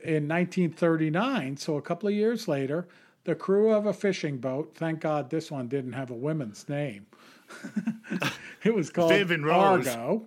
[0.02, 1.56] in 1939.
[1.56, 2.88] So a couple of years later,
[3.24, 4.72] the crew of a fishing boat.
[4.74, 7.06] Thank God this one didn't have a woman's name.
[8.64, 9.86] it was called Viv and Rose.
[9.86, 10.26] Argo.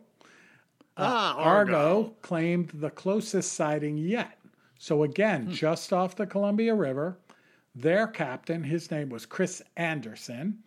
[0.97, 4.37] Ah, Argo claimed the closest sighting yet.
[4.77, 7.17] So again, just off the Columbia River,
[7.75, 10.59] their captain, his name was Chris Anderson,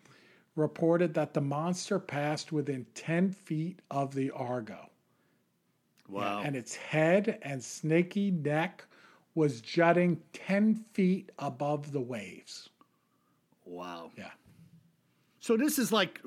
[0.56, 4.88] reported that the monster passed within 10 feet of the Argo.
[6.08, 6.42] Wow.
[6.44, 8.84] And its head and snaky neck
[9.34, 12.68] was jutting 10 feet above the waves.
[13.64, 14.10] wow.
[14.16, 14.30] Yeah.
[15.40, 16.22] So this is like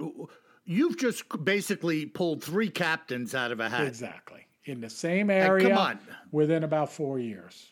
[0.67, 3.87] you've just basically pulled three captains out of a hat.
[3.87, 4.45] Exactly.
[4.65, 5.99] In the same area Come on.
[6.31, 7.71] within about four years.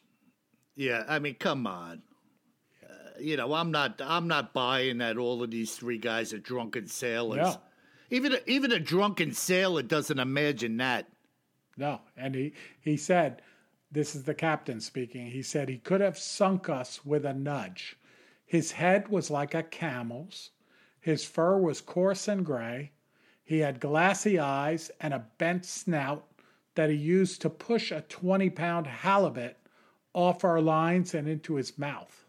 [0.76, 2.02] Yeah, I mean, come on.
[2.84, 4.02] Uh, you know, I'm not.
[4.04, 7.38] I'm not buying that all of these three guys are drunken sailors.
[7.38, 7.62] No.
[8.12, 11.08] Even a, even a drunken sailor doesn't imagine that.
[11.78, 13.42] No, and he he said,
[13.92, 15.28] this is the captain speaking.
[15.28, 17.98] He said he could have sunk us with a nudge.
[18.46, 20.52] His head was like a camel's.
[21.06, 22.92] His fur was coarse and gray.
[23.44, 26.26] He had glassy eyes and a bent snout
[26.74, 29.56] that he used to push a 20 pound halibut
[30.16, 32.26] off our lines and into his mouth.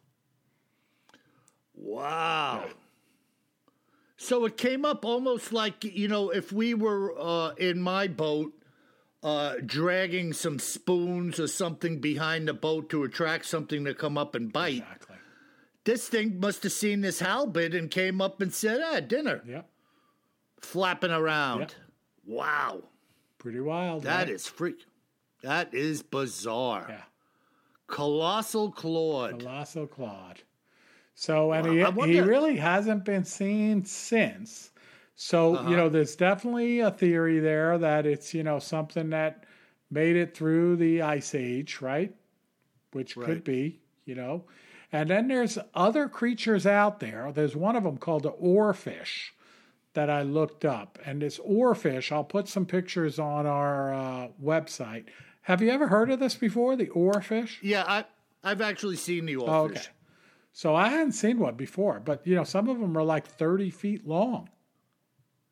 [1.74, 2.66] Wow.
[4.18, 8.52] So it came up almost like you know, if we were uh, in my boat,
[9.22, 14.34] uh, dragging some spoons or something behind the boat to attract something to come up
[14.34, 14.82] and bite.
[14.82, 15.15] Exactly.
[15.86, 19.70] This thing must have seen this halibut and came up and said, "Ah, dinner." Yep.
[20.60, 21.60] Flapping around.
[21.60, 21.72] Yep.
[22.26, 22.82] Wow.
[23.38, 24.02] Pretty wild.
[24.02, 24.28] That right?
[24.30, 24.84] is freak.
[25.42, 26.86] That is bizarre.
[26.88, 27.02] Yeah.
[27.86, 29.38] Colossal Claude.
[29.40, 30.42] Colossal Claude.
[31.14, 34.72] So, and Wow, he, he really hasn't been seen since.
[35.14, 35.70] So, Uh-huh.
[35.70, 39.44] you know, there's definitely a theory there that it's, you know, something that
[39.90, 42.12] made it through the ice age, right?
[42.92, 43.26] Which Right.
[43.26, 44.44] could be, you know.
[44.96, 47.30] And then there's other creatures out there.
[47.30, 49.32] There's one of them called the oarfish
[49.92, 50.98] that I looked up.
[51.04, 55.04] And this oarfish, I'll put some pictures on our uh, website.
[55.42, 57.58] Have you ever heard of this before, the oarfish?
[57.60, 58.04] Yeah, I
[58.42, 59.48] I've actually seen the oarfish.
[59.48, 59.82] Oh, okay.
[60.52, 63.68] So I hadn't seen one before, but you know, some of them are like 30
[63.68, 64.48] feet long.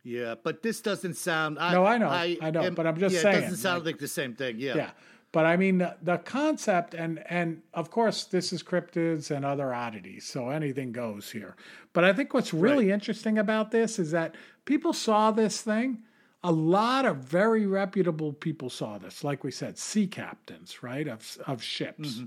[0.03, 1.59] Yeah, but this doesn't sound.
[1.59, 3.99] I, No, I know, I know, but I'm just yeah, saying, it doesn't sound like,
[3.99, 4.59] the same thing.
[4.59, 4.77] Yeah.
[4.77, 4.91] Yeah.
[5.35, 9.75] But I mean, the, the concept, and and of course, this is cryptids and other
[9.75, 11.57] oddities, so anything goes here.
[11.93, 16.05] But I think what's really interesting about this is that people saw this thing.
[16.45, 21.37] A lot of very reputable people saw this, like we said, sea captains, right, of
[21.49, 22.21] of ships.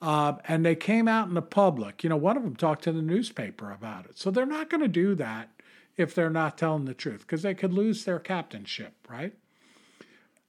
[0.00, 2.02] Um, and they came out in the public.
[2.02, 4.16] You know, one of them talked to the newspaper about it.
[4.16, 5.50] So they're not going to do that
[5.98, 9.34] if they're not telling the truth because they could lose their captainship, right?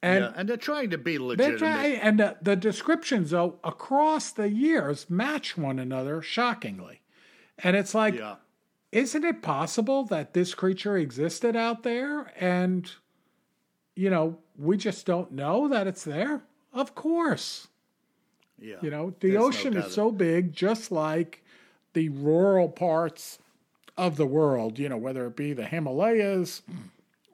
[0.01, 1.59] And yeah, and they're trying to be legitimate.
[1.59, 7.01] try, and the, the descriptions, though, across the years match one another shockingly.
[7.57, 8.35] And it's like, yeah.
[8.91, 12.91] isn't it possible that this creature existed out there and,
[13.95, 16.43] you know, we just don't know that it's there?
[16.73, 17.67] Of course.
[18.59, 18.75] Yeah.
[18.81, 21.43] You know, the There's ocean doubt is so big, just like
[21.93, 23.39] the rural parts
[23.97, 26.61] of the world, you know, whether it be the Himalayas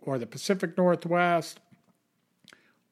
[0.02, 1.60] or the Pacific Northwest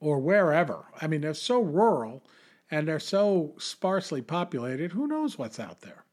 [0.01, 0.83] or wherever.
[1.01, 2.21] I mean, they're so rural
[2.69, 4.91] and they're so sparsely populated.
[4.91, 6.03] Who knows what's out there?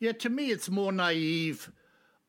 [0.00, 1.70] Yeah, to me, it's more naive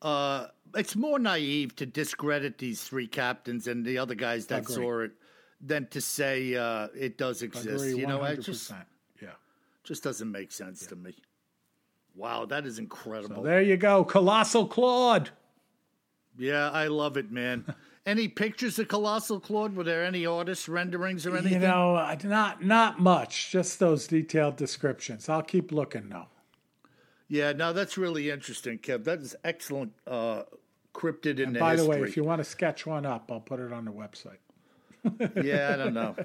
[0.04, 5.00] uh, it's more naive to discredit these three captains and the other guys that saw
[5.00, 5.12] it
[5.60, 7.86] than to say uh, it does exist.
[7.86, 8.70] Agree, you know, it just
[9.22, 9.28] yeah.
[9.82, 11.14] just doesn't make sense to me.
[12.14, 13.42] Wow, that is incredible.
[13.42, 15.30] There you go, colossal Claude.
[16.38, 17.64] yeah, I love it, man.
[18.06, 19.74] any pictures of Colossal Claude?
[19.76, 21.62] Were there any artist renderings or anything?
[21.62, 25.28] You know, not not much, just those detailed descriptions.
[25.28, 26.26] I'll keep looking though.
[27.28, 29.04] yeah, no, that's really interesting, Kev.
[29.04, 30.42] That is excellent uh,
[30.94, 33.60] cryptid in the By the way, if you want to sketch one up, I'll put
[33.60, 34.38] it on the website.
[35.44, 36.16] Yeah, I don't know.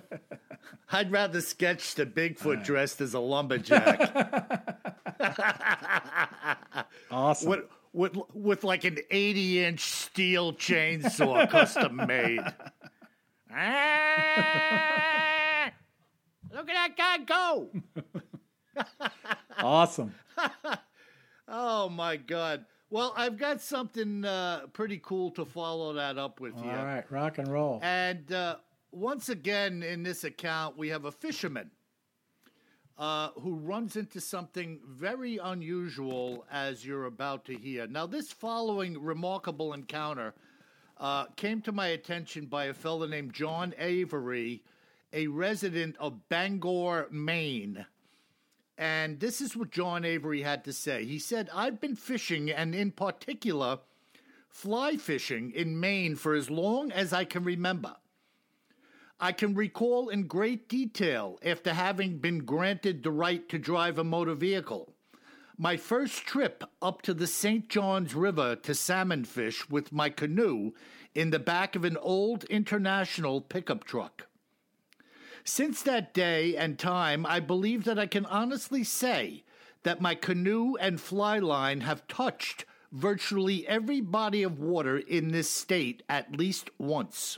[0.92, 4.00] I'd rather sketch the Bigfoot dressed as a lumberjack
[7.12, 7.50] Awesome.
[7.50, 7.60] with,
[7.94, 12.42] with with like an eighty inch steel chainsaw custom made.
[13.52, 15.72] Ah!
[16.54, 17.70] Look at that guy go!
[19.58, 20.16] Awesome.
[21.50, 22.64] Oh my god!
[22.90, 26.76] Well, I've got something uh, pretty cool to follow that up with All here.
[26.78, 27.80] right, rock and roll.
[27.84, 28.56] And uh,
[28.92, 31.72] once again, in this account, we have a fisherman
[33.00, 37.88] uh, who runs into something very unusual, as you're about to hear.
[37.88, 40.34] Now, this following remarkable encounter
[40.98, 44.64] uh, came to my attention by a fellow named John Avery,
[45.14, 47.86] a resident of Bangor, Maine.
[48.78, 51.06] And this is what John Avery had to say.
[51.06, 53.80] He said, I've been fishing, and in particular,
[54.50, 57.96] fly fishing in Maine for as long as I can remember.
[59.22, 64.04] I can recall in great detail after having been granted the right to drive a
[64.04, 64.94] motor vehicle.
[65.58, 67.68] My first trip up to the St.
[67.68, 70.72] Johns River to salmon fish with my canoe
[71.14, 74.28] in the back of an old international pickup truck.
[75.44, 79.44] Since that day and time, I believe that I can honestly say
[79.84, 82.64] that my canoe and fly line have touched
[82.94, 87.38] virtually every body of water in this state at least once.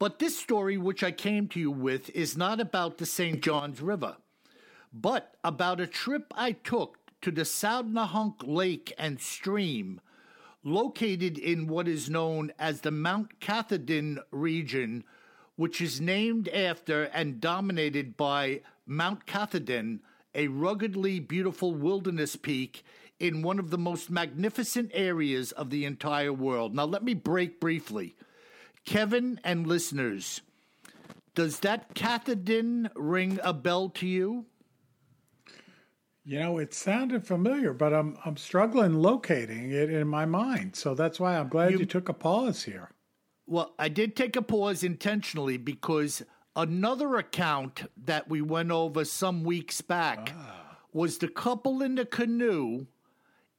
[0.00, 3.42] But this story, which I came to you with, is not about the St.
[3.42, 4.16] Johns River,
[4.94, 10.00] but about a trip I took to the Sourdnahunk Lake and Stream,
[10.64, 15.04] located in what is known as the Mount Katahdin region,
[15.56, 20.00] which is named after and dominated by Mount Katahdin,
[20.34, 22.84] a ruggedly beautiful wilderness peak
[23.18, 26.74] in one of the most magnificent areas of the entire world.
[26.74, 28.16] Now, let me break briefly.
[28.84, 30.40] Kevin and listeners,
[31.34, 34.46] does that Katahdin ring a bell to you?
[36.24, 40.76] You know, it sounded familiar, but I'm I'm struggling locating it in my mind.
[40.76, 42.90] So that's why I'm glad you, took a pause here.
[43.46, 46.22] Well, I did take a pause intentionally because
[46.54, 50.78] another account that we went over some weeks back ah.
[50.92, 52.86] was the couple in the canoe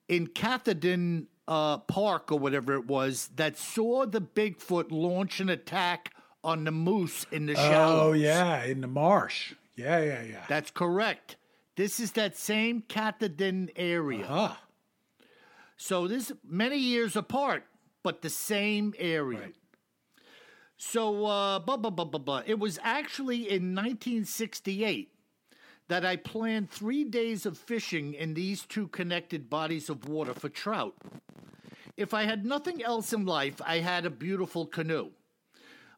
[0.08, 6.14] in Katahdin uh, Park or whatever it was that saw the Bigfoot launch an attack
[6.44, 8.00] on the moose in the shallows.
[8.02, 9.54] Oh yeah, in the marsh.
[9.76, 10.44] Yeah, yeah, yeah.
[10.48, 11.36] That's correct.
[11.76, 14.26] This is that same Katahdin area.
[14.30, 14.62] ah,
[15.78, 17.66] So this many years apart,
[18.04, 19.40] but the same area.
[19.40, 19.56] Right.
[20.78, 22.42] So uh, blah blah blah blah blah.
[22.46, 25.11] It was actually in 1968
[25.88, 30.50] that I planned three days of fishing in these two connected bodies of water for
[30.50, 30.96] trout.
[31.98, 35.12] If I had nothing else in life, I had a beautiful canoe.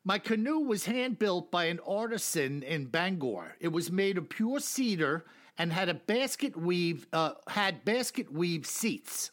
[0.04, 3.56] My canoe was hand built by an artisan in Bangor.
[3.60, 5.24] It was made of pure cedar
[5.58, 9.32] and had a basket weave uh, had basket weave seats.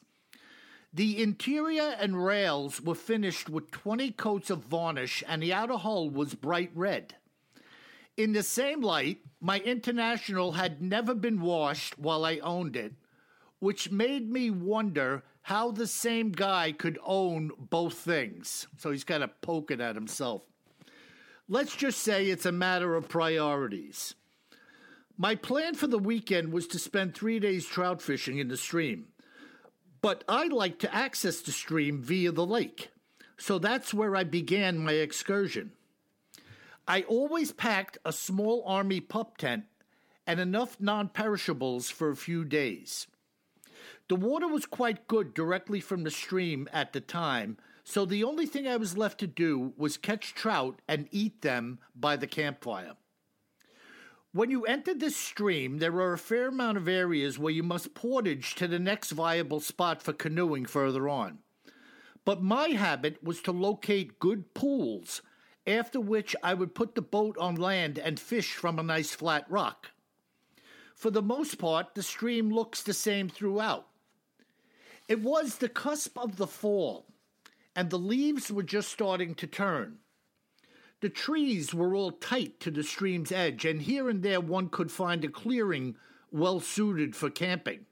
[0.92, 6.11] The interior and rails were finished with 20 coats of varnish, and the outer hull
[6.11, 7.14] was bright red.
[8.20, 12.92] In the same light, my International had never been washed while I owned it,
[13.60, 18.66] which made me wonder how the same guy could own both things.
[18.76, 20.42] So he's kind of poking at himself.
[21.48, 24.14] Let's just say it's a matter of priorities.
[25.16, 29.06] My plan for the weekend was to spend three days trout fishing in the stream.
[30.02, 32.90] But I like to access the stream via the lake.
[33.38, 35.72] So that's where I began my excursion.
[36.91, 39.66] I always packed a small army pup tent
[40.26, 43.07] and enough non perishables for a few days.
[44.09, 48.45] The water was quite good directly from the stream at the time, so the only
[48.45, 52.97] thing I was left to do was catch trout and eat them by the campfire.
[54.32, 57.95] When you enter this stream, there are a fair amount of areas where you must
[57.95, 61.38] portage to the next viable spot for canoeing further on.
[62.24, 65.22] But my habit was to locate good pools,
[65.66, 69.44] after which I would put the boat on land and fish from a nice flat
[69.48, 69.90] rock.
[70.94, 73.86] For the most part, the stream looks the same throughout.
[75.08, 77.06] It was the cusp of the fall,
[77.74, 79.98] and the leaves were just starting to turn.
[81.00, 84.92] The trees were all tight to the stream's edge, and here and there one could
[84.92, 85.96] find a clearing
[86.30, 87.86] well suited for camping.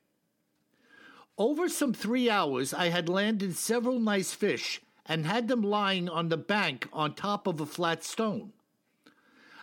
[1.38, 6.28] Over some three hours, I had landed several nice fish and had them lying on
[6.28, 8.52] the bank on top of a flat stone.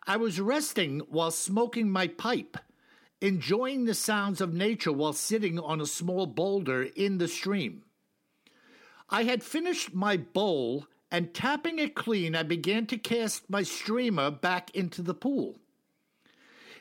[0.07, 2.57] I was resting while smoking my pipe,
[3.21, 7.83] enjoying the sounds of nature while sitting on a small boulder in the stream.
[9.09, 14.31] I had finished my bowl, and tapping it clean, I began to cast my streamer
[14.31, 15.59] back into the pool.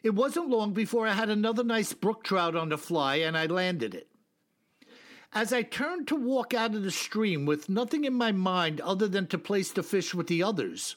[0.03, 3.47] It wasn't long before I had another nice brook trout on the fly, and I
[3.47, 4.09] landed it.
[5.35, 9.09] As I turned to walk out of the stream with nothing in my mind other
[9.09, 10.95] than to place the fish with the others,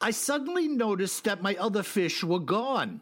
[0.00, 3.00] I suddenly noticed that my other fish were gone.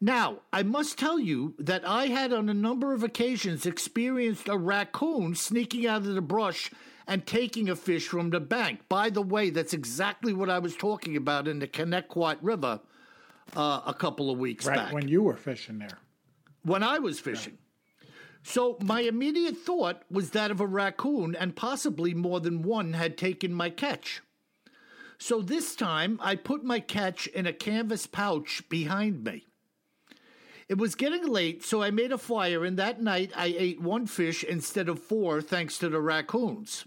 [0.00, 4.56] Now, I must tell you that I had on a number of occasions experienced a
[4.56, 6.70] raccoon sneaking out of the brush
[7.06, 8.80] and taking a fish from the bank.
[8.88, 12.80] By the way, that's exactly what I was talking about in the Connecticut River
[13.56, 14.92] uh, a couple of weeks right back.
[14.92, 15.98] when you were fishing there.
[16.62, 17.58] when I was fishing.
[18.46, 23.16] So my immediate thought was that of a raccoon, and possibly more than one had
[23.16, 24.20] taken my catch.
[25.18, 29.46] So this time I put my catch in a canvas pouch behind me.
[30.68, 34.06] It was getting late, so I made a fire, and that night I ate one
[34.06, 36.84] fish instead of four thanks to the raccoons.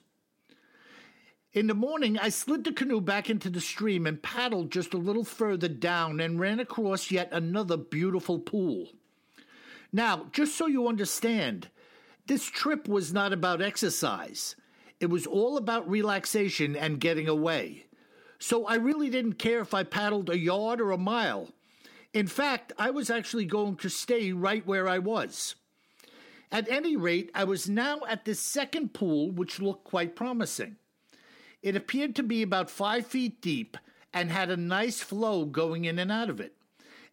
[1.53, 4.97] In the morning, I slid the canoe back into the stream and paddled just a
[4.99, 8.89] little further down and ran across yet another beautiful pool.
[9.97, 11.69] Now, just so you understand,
[12.27, 14.55] this trip was not about exercise.
[14.99, 17.87] It was all about relaxation and getting away.
[18.37, 21.49] So I really didn't care if I paddled a yard or a mile.
[22.13, 25.55] In fact, I was actually going to stay right where I was.
[26.51, 30.75] At any rate, I was now at the second pool, which looked quite promising.
[31.63, 33.75] It appeared to be about five feet deep
[34.13, 36.53] and had a nice flow going in and out of it,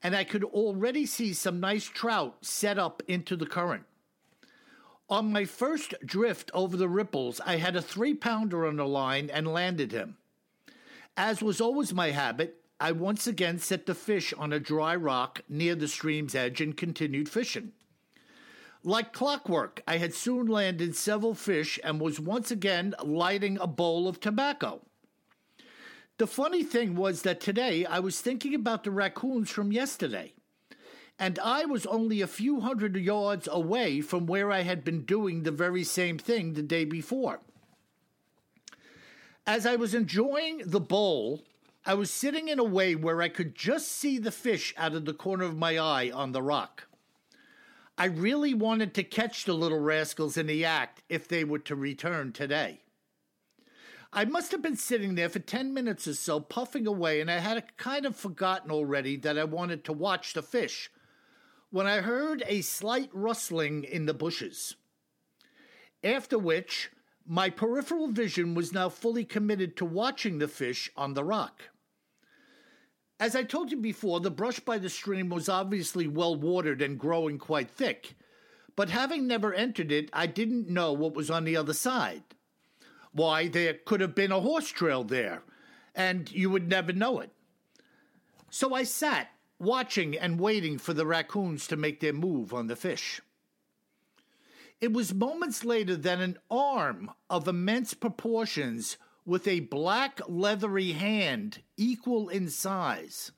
[0.05, 3.85] and I could already see some nice trout set up into the current.
[5.09, 9.31] On my first drift over the ripples, I had a three pounder on the line
[9.33, 10.19] and landed him.
[11.17, 15.41] As was always my habit, I once again set the fish on a dry rock
[15.49, 17.73] near the stream's edge and continued fishing.
[18.83, 24.07] Like clockwork, I had soon landed several fish and was once again lighting a bowl
[24.07, 24.83] of tobacco.
[26.17, 30.35] The funny thing was that today I was thinking about the raccoons from yesterday,
[31.19, 35.43] and I was only a few hundred yards away from where I had been doing
[35.43, 37.41] the very same thing the day before.
[39.45, 41.43] As I was enjoying the bowl,
[41.85, 45.07] I was sitting in a way where I could just see the fish out of
[45.07, 46.87] the corner of my eye on the rock.
[47.99, 51.75] I really wanted to catch the little rascals in the act if they were to
[51.75, 52.83] return today.
[54.17, 57.39] I must have been sitting there for 10 minutes or so, puffing away, and I
[57.39, 60.89] had kind of forgotten already that I wanted to watch the fish
[61.71, 64.77] when I heard a slight rustling in the bushes.
[66.05, 66.93] After which,
[67.27, 71.62] my peripheral vision was now fully committed to watching the fish on the rock.
[73.19, 77.01] As I told you before, the brush by the stream was obviously well watered and
[77.01, 78.15] growing quite thick,
[78.77, 82.23] but having never entered it, I didn't know what was on the other side.
[83.15, 85.43] Why, there could have been a horse trail there,
[85.95, 87.31] and you would never know it.
[88.51, 92.77] So I sat, watching and waiting for the raccoons to make their move on the
[92.77, 93.21] fish.
[94.81, 101.62] It was moments later that an arm of immense proportions with a black leathery hand
[101.77, 103.31] equal in size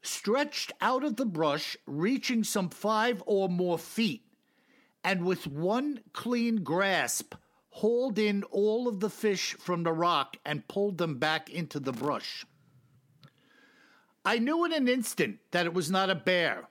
[0.00, 4.24] stretched out of the brush, reaching some five or more feet,
[5.02, 7.34] and with one clean grasp
[7.74, 11.90] hauled in all of the fish from the rock and pulled them back into the
[11.90, 12.46] brush.
[14.24, 16.68] I knew in an instant that it was not a bear,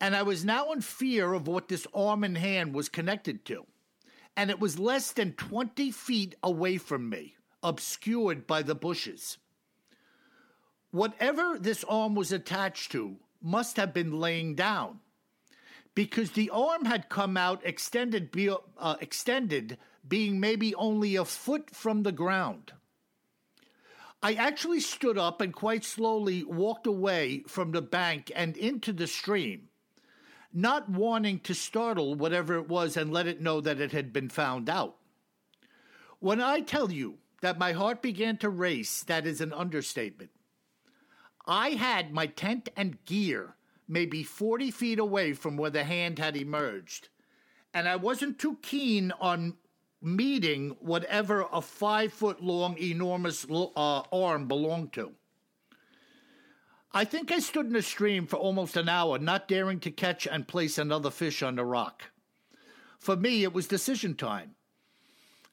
[0.00, 3.66] and I was now in fear of what this arm and hand was connected to.
[4.34, 9.36] And it was less than 20 feet away from me, obscured by the bushes.
[10.92, 15.00] Whatever this arm was attached to must have been laying down,
[15.94, 18.34] because the arm had come out extended,
[18.78, 19.76] uh, extended,
[20.06, 22.72] being maybe only a foot from the ground.
[24.22, 29.08] I actually stood up and quite slowly walked away from the bank and into the
[29.08, 29.68] stream,
[30.52, 34.28] not wanting to startle whatever it was and let it know that it had been
[34.28, 34.96] found out.
[36.20, 40.30] When I tell you that my heart began to race, that is an understatement.
[41.46, 43.56] I had my tent and gear
[43.88, 47.08] maybe 40 feet away from where the hand had emerged,
[47.74, 49.54] and I wasn't too keen on
[50.02, 55.12] meeting whatever a five foot long, enormous uh, arm belonged to.
[56.92, 60.26] I think I stood in the stream for almost an hour, not daring to catch
[60.26, 62.04] and place another fish on the rock.
[62.98, 64.54] For me, it was decision time.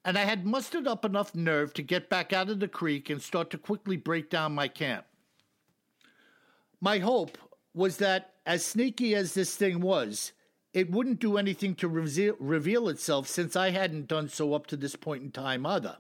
[0.04, 3.22] And I had mustered up enough nerve to get back out of the creek and
[3.22, 5.06] start to quickly break down my camp.
[6.82, 7.38] My hope
[7.74, 10.32] was that, as sneaky as this thing was,
[10.80, 14.96] it wouldn't do anything to reveal itself since I hadn't done so up to this
[14.96, 15.98] point in time either.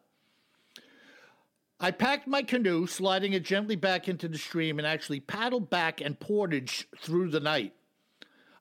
[1.81, 6.01] I packed my canoe, sliding it gently back into the stream, and actually paddled back
[6.01, 7.73] and portaged through the night,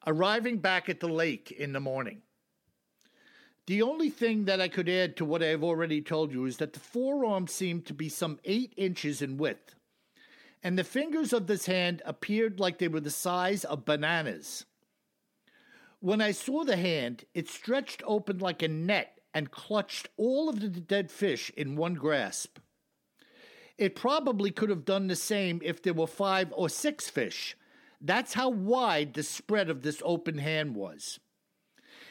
[0.06, 2.22] arriving back at the lake in the morning.
[3.66, 6.56] The only thing that I could add to what I have already told you is
[6.56, 9.74] that the forearm seemed to be some eight inches in width,
[10.62, 14.64] and the fingers of this hand appeared like they were the size of bananas.
[16.00, 20.60] When I saw the hand, it stretched open like a net and clutched all of
[20.60, 22.58] the dead fish in one grasp.
[23.76, 27.56] It probably could have done the same if there were five or six fish.
[28.00, 31.18] That's how wide the spread of this open hand was.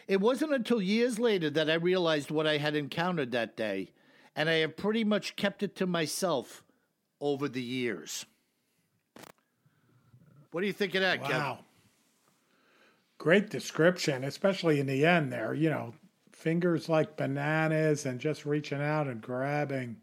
[0.07, 3.91] It wasn't until years later that I realized what I had encountered that day,
[4.35, 6.63] and I have pretty much kept it to myself
[7.19, 8.25] over the years.
[10.51, 11.27] What do you think of that, wow.
[11.27, 11.65] Kevin?
[13.17, 15.53] Great description, especially in the end there.
[15.53, 15.93] You know,
[16.31, 19.97] fingers like bananas and just reaching out and grabbing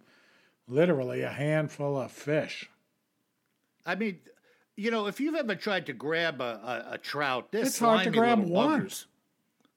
[0.66, 2.70] literally a handful of fish.
[3.86, 4.18] I mean,
[4.76, 8.04] you know, if you've ever tried to grab a, a, a trout, this it's hard
[8.04, 8.82] to grab one.
[8.82, 9.04] Buggers.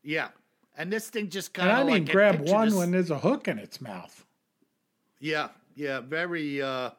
[0.01, 0.29] Yeah,
[0.75, 1.77] and this thing just kind of.
[1.79, 2.75] And I mean, like grab one this...
[2.75, 4.25] when there's a hook in its mouth.
[5.19, 6.61] Yeah, yeah, very.
[6.61, 6.91] Uh,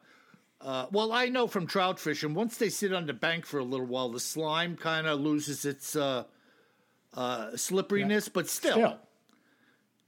[0.61, 3.63] uh, well, I know from trout fishing, once they sit on the bank for a
[3.63, 6.25] little while, the slime kind of loses its uh,
[7.13, 8.31] uh, slipperiness, yeah.
[8.33, 8.97] but still, still,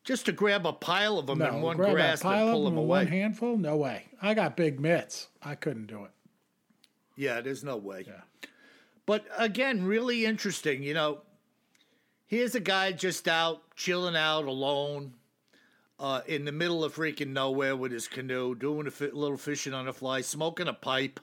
[0.04, 2.84] just to grab a pile of them no, in one grasp and pull them, them
[2.84, 3.00] away.
[3.00, 3.58] One handful?
[3.58, 4.06] No way.
[4.22, 5.28] I got big mitts.
[5.42, 6.12] I couldn't do it.
[7.16, 8.04] Yeah, there's no way.
[8.08, 8.50] Yeah.
[9.06, 10.84] But again, really interesting.
[10.84, 11.22] You know,
[12.28, 15.14] here's a guy just out chilling out alone
[16.02, 19.86] uh, in the middle of freaking nowhere with his canoe, doing a little fishing on
[19.86, 21.20] the fly, smoking a pipe.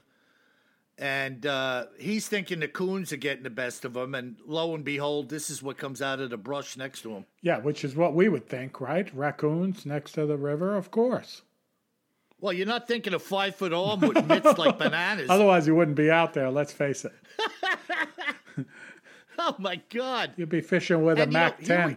[0.97, 4.15] And uh, he's thinking the coons are getting the best of him.
[4.15, 7.27] And lo and behold, this is what comes out of the brush next to him.
[7.43, 9.13] Yeah, which is what we would think, right?
[9.15, 11.43] Raccoons next to the river, of course.
[12.41, 15.29] Well, you're not thinking of five foot arm with mitts like bananas.
[15.29, 17.13] Otherwise, you wouldn't be out there, let's face it.
[19.39, 20.35] oh, my God.
[20.37, 21.97] You'd be fishing with and a Mac 10.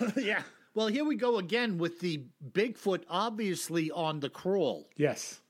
[0.00, 0.22] We...
[0.24, 0.42] yeah.
[0.74, 4.88] Well, here we go again with the Bigfoot obviously on the crawl.
[4.96, 5.40] Yes.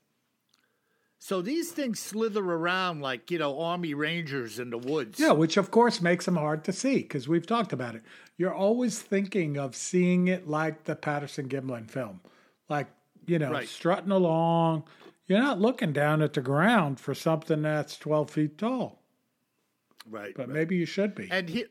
[1.17, 5.19] So these things slither around like, you know, army rangers in the woods.
[5.19, 8.03] Yeah, which of course makes them hard to see because we've talked about it.
[8.37, 12.21] You're always thinking of seeing it like the Patterson Gimlin film.
[12.69, 12.87] Like,
[13.25, 13.67] you know, right.
[13.67, 14.83] strutting along.
[15.25, 19.01] You're not looking down at the ground for something that's 12 feet tall.
[20.07, 20.35] Right.
[20.35, 20.53] But right.
[20.53, 21.27] maybe you should be.
[21.31, 21.65] And he,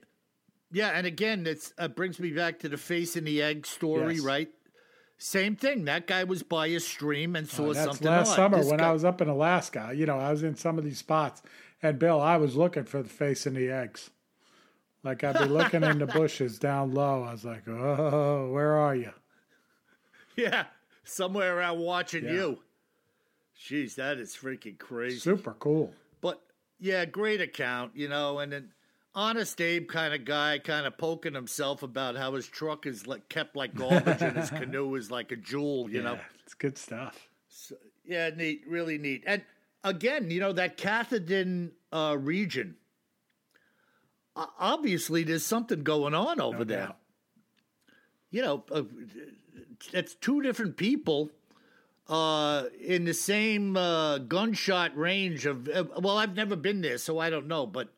[0.75, 4.17] yeah, and again, it uh, brings me back to the face in the egg story,
[4.17, 4.25] yes.
[4.25, 4.49] right?
[5.19, 5.85] Same thing.
[5.85, 8.09] That guy was by a stream and saw oh, that's something.
[8.09, 8.89] Last summer this when guy...
[8.89, 11.43] I was up in Alaska, you know, I was in some of these spots,
[11.81, 14.11] and Bill, I was looking for the face in the eggs.
[15.05, 17.23] Like I'd be looking in the bushes down low.
[17.23, 19.13] I was like, "Oh, where are you?"
[20.35, 20.65] Yeah,
[21.05, 22.33] somewhere around watching yeah.
[22.33, 22.59] you.
[23.57, 25.19] Jeez, that is freaking crazy.
[25.19, 25.93] Super cool.
[26.21, 26.43] But
[26.81, 28.73] yeah, great account, you know, and then
[29.15, 33.29] honest Abe kind of guy, kind of poking himself about how his truck is like
[33.29, 35.89] kept like garbage and his canoe is like a jewel.
[35.91, 37.29] You yeah, know, it's good stuff.
[37.49, 39.25] So, yeah, neat, really neat.
[39.27, 39.43] And
[39.83, 42.77] again, you know that Katahdin uh, region.
[44.37, 46.93] Obviously, there's something going on over no there.
[48.33, 48.83] You know, uh,
[49.93, 51.31] it's two different people
[52.09, 55.69] uh, in the same uh, gunshot range of.
[55.69, 57.65] Uh, well, I've never been there, so I don't know.
[57.65, 57.94] But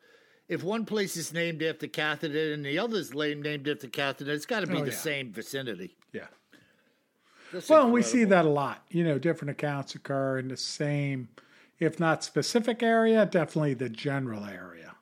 [0.47, 4.45] if one place is named after Katahdin and the other is named after Katahdin, it's
[4.45, 4.97] got to be oh, the yeah.
[4.97, 5.97] same vicinity.
[6.13, 6.27] Yeah.
[7.51, 8.83] That's well, we see that a lot.
[8.89, 11.29] You know, different accounts occur in the same,
[11.79, 14.95] if not specific area, definitely the general area.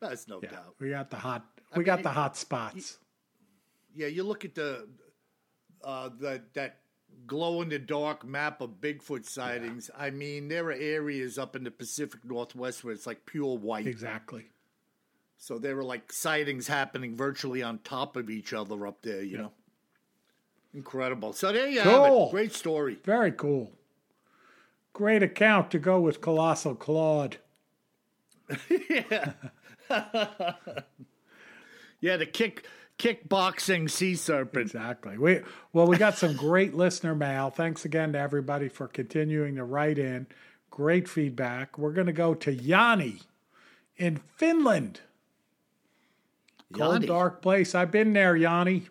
[0.00, 0.74] That's no yeah, doubt.
[0.78, 1.44] We got the hot.
[1.74, 2.98] We I got the hot spots.
[3.94, 4.88] yeah, you look at the
[5.84, 6.78] uh, the that
[7.26, 9.90] glow in the dark map of Bigfoot sightings.
[9.92, 10.04] Yeah.
[10.04, 13.86] I mean, there are areas up in the Pacific Northwest where it's like pure white.
[13.86, 14.46] Exactly.
[15.38, 19.36] So there were like sightings happening virtually on top of each other up there, you
[19.36, 19.42] yeah.
[19.42, 19.52] know.
[20.74, 21.32] Incredible.
[21.32, 22.04] So there you cool.
[22.04, 22.30] have it.
[22.32, 22.98] Great story.
[23.04, 23.72] Very cool.
[24.92, 27.38] Great account to go with Colossal Claude.
[28.90, 29.32] yeah.
[32.00, 32.66] yeah, the kick
[32.98, 34.66] kickboxing sea serpent.
[34.66, 35.16] Exactly.
[35.18, 35.40] We
[35.72, 37.50] well, we got some great listener mail.
[37.50, 40.26] Thanks again to everybody for continuing to write in.
[40.70, 41.78] Great feedback.
[41.78, 43.20] We're going to go to Yanni
[43.96, 45.00] in Finland.
[46.72, 47.74] Cold, dark place.
[47.74, 48.88] I've been there, Yanni.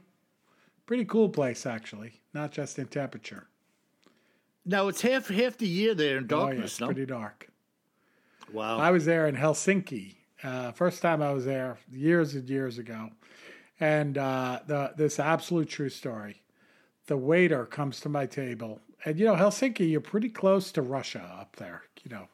[0.85, 2.21] Pretty cool place, actually.
[2.33, 3.47] Not just in temperature.
[4.65, 6.71] Now it's half half the year there in Oh, yeah, darkness.
[6.71, 7.47] it's no, pretty dark.
[8.51, 8.77] wow.
[8.77, 10.15] I was there in Helsinki.
[10.43, 13.09] Uh, first time I was there years and years ago,
[13.79, 16.41] and uh, the this absolute true story.
[17.07, 21.21] The waiter comes to my table, and you know Helsinki, you're pretty close to Russia
[21.39, 22.27] up there, you know.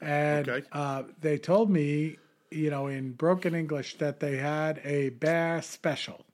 [0.00, 0.66] And Okay.
[0.72, 2.18] uh, they told me,
[2.50, 6.24] you know, in broken English, that they had a bear special,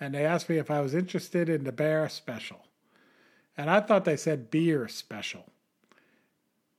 [0.00, 2.66] and they asked me if I was interested in the bear special,
[3.56, 5.46] and I thought they said beer special,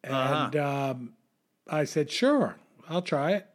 [0.04, 1.14] and um,
[1.68, 2.56] I said, sure,
[2.90, 3.48] I'll try it.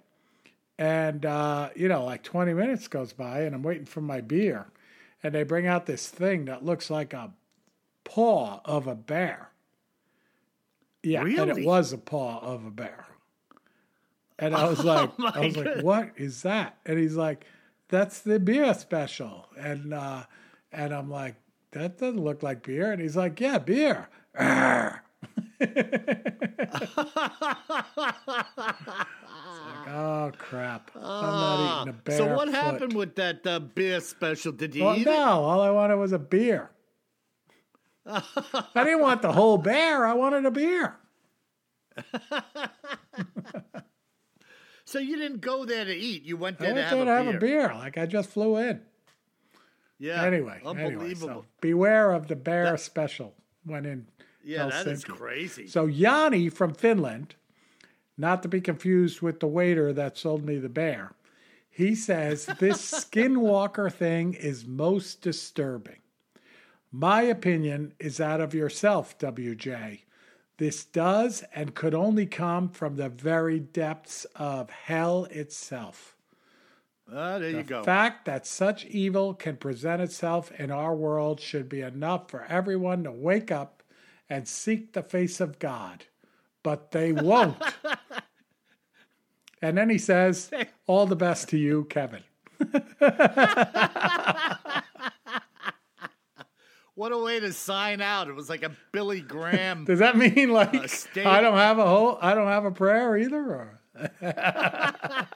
[0.79, 4.66] And, uh, you know, like 20 minutes goes by and I'm waiting for my beer.
[5.22, 7.33] And they bring out this thing that looks like a
[8.05, 9.51] paw of a bear.
[11.03, 13.07] Yeah, and it was a paw of a bear.
[14.39, 15.82] And I was like, my I was like, goodness.
[15.82, 16.78] what is that?
[16.87, 17.45] And he's like,
[17.89, 19.47] that's the beer special.
[19.59, 20.24] And uh,
[20.72, 21.37] and I'm like,
[21.72, 22.93] that doesn't look like beer.
[22.93, 24.09] And he's like, yeah, beer.
[24.39, 25.03] Arr.
[29.87, 30.91] Oh crap!
[30.95, 32.16] I'm not eating a bear.
[32.16, 32.55] so what foot.
[32.55, 34.53] happened with that uh, beer special?
[34.53, 35.16] Did you Well, eat no, it?
[35.18, 36.70] all I wanted was a beer.
[38.07, 38.22] I
[38.74, 40.07] didn't want the whole bear.
[40.07, 40.97] I wanted a beer.
[44.95, 46.22] So you didn't go there to eat.
[46.22, 47.64] You went there to went have, there to a, have beer.
[47.64, 47.74] a beer.
[47.74, 48.80] Like I just flew in.
[49.99, 50.22] Yeah.
[50.22, 51.26] Anyway, anyway, unbelievable.
[51.26, 53.34] so beware of the bear special
[53.64, 54.07] when in
[54.45, 55.66] yeah, that is crazy.
[55.66, 57.34] So Yanni from Finland,
[58.16, 61.11] not to be confused with the waiter that sold me the bear,
[61.68, 66.03] he says this skinwalker thing is most disturbing.
[66.92, 70.03] My opinion is that of yourself, WJ.
[70.57, 76.16] This does and could only come from the very depths of hell itself.
[77.12, 77.80] Ah, there you go.
[77.80, 82.44] The fact that such evil can present itself in our world should be enough for
[82.44, 83.82] everyone to wake up
[84.30, 86.05] and seek the face of God.
[86.62, 87.57] But they won't.
[89.61, 90.50] and then he says,
[90.86, 92.22] All the best to you, Kevin.
[96.95, 98.28] what a way to sign out.
[98.28, 99.84] It was like a Billy Graham.
[99.86, 102.70] Does that mean uh, like state- I don't have a whole I don't have a
[102.70, 103.38] prayer either?
[103.38, 103.80] Or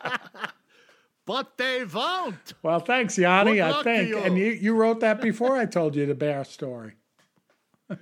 [1.26, 2.54] but they won't.
[2.62, 4.08] well, thanks, Yanni, Good I think.
[4.08, 4.18] you.
[4.18, 6.94] And you, you wrote that before I told you the bear story.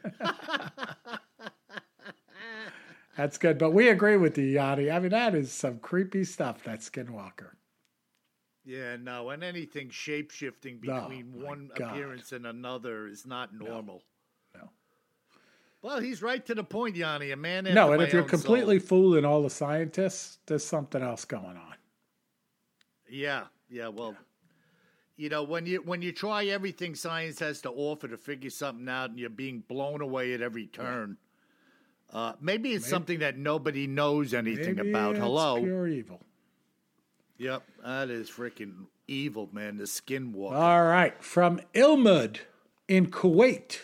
[3.17, 3.57] That's good.
[3.59, 4.91] But we agree with you, Yanni.
[4.91, 7.51] I mean, that is some creepy stuff, that skinwalker.
[8.67, 11.93] Yeah, no, and anything shape shifting Oh, between my one God.
[11.93, 14.03] appearance and another is not normal.
[14.55, 14.71] no.
[15.83, 17.31] Well, he's right to the point, Yanni.
[17.31, 17.63] A man.
[17.73, 18.89] No, and if you're completely soul.
[18.89, 21.75] fooling all the scientists, there's something else going on.
[23.09, 23.87] Yeah, yeah.
[23.87, 24.17] Well,
[25.17, 28.89] you know, when you when you try everything science has to offer to figure something
[28.89, 31.19] out, and you're being blown away at every turn.
[32.13, 35.17] Uh, maybe it's something that nobody knows anything Maybe about.
[35.17, 35.61] it's Hello.
[35.61, 36.21] pure evil.
[37.39, 39.77] Yep, that is freaking evil, man.
[39.77, 40.53] The skinwalker.
[40.53, 42.39] All right, from Ilmud
[42.89, 43.81] in Kuwait.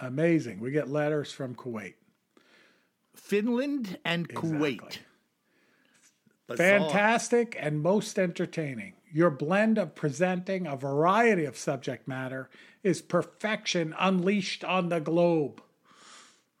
[0.00, 0.60] Amazing.
[0.60, 1.94] We get letters from Kuwait.
[3.14, 4.74] Finland and Kuwait.
[4.74, 4.98] Exactly.
[6.46, 6.80] Bizarre.
[6.80, 8.94] Fantastic and most entertaining.
[9.10, 12.50] Your blend of presenting a variety of subject matter
[12.82, 15.62] is perfection unleashed on the globe.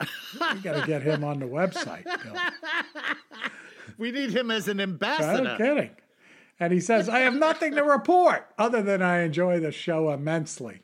[0.00, 2.04] we got to get him on the website.
[2.04, 2.34] Bill.
[3.98, 5.42] We need him as an ambassador.
[5.42, 5.90] No kidding.
[6.60, 10.82] And he says, I have nothing to report other than I enjoy the show immensely.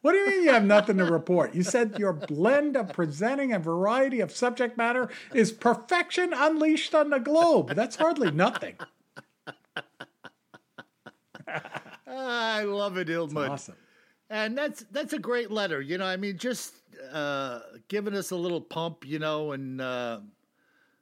[0.00, 1.54] What do you mean you have nothing to report?
[1.54, 7.10] You said your blend of presenting a variety of subject matter is perfection unleashed on
[7.10, 7.74] the globe.
[7.74, 8.76] That's hardly nothing.
[12.06, 13.50] I love it, Ilmud.
[13.50, 13.76] Awesome.
[14.30, 15.80] And that's that's a great letter.
[15.80, 16.74] You know, I mean, just
[17.12, 20.20] uh, giving us a little pump, you know, and uh,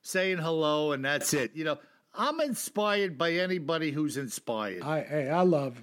[0.06, 1.50] saying hello, and that's it.
[1.54, 1.78] You know,
[2.14, 4.82] I'm inspired by anybody who's inspired.
[4.82, 5.80] I hey, I love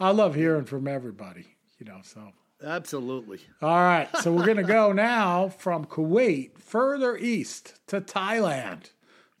[0.00, 1.46] I love hearing from everybody,
[1.78, 2.32] you know, so
[2.64, 3.40] Absolutely.
[3.62, 4.08] all right.
[4.18, 8.90] So we're gonna go now from Kuwait further east to Thailand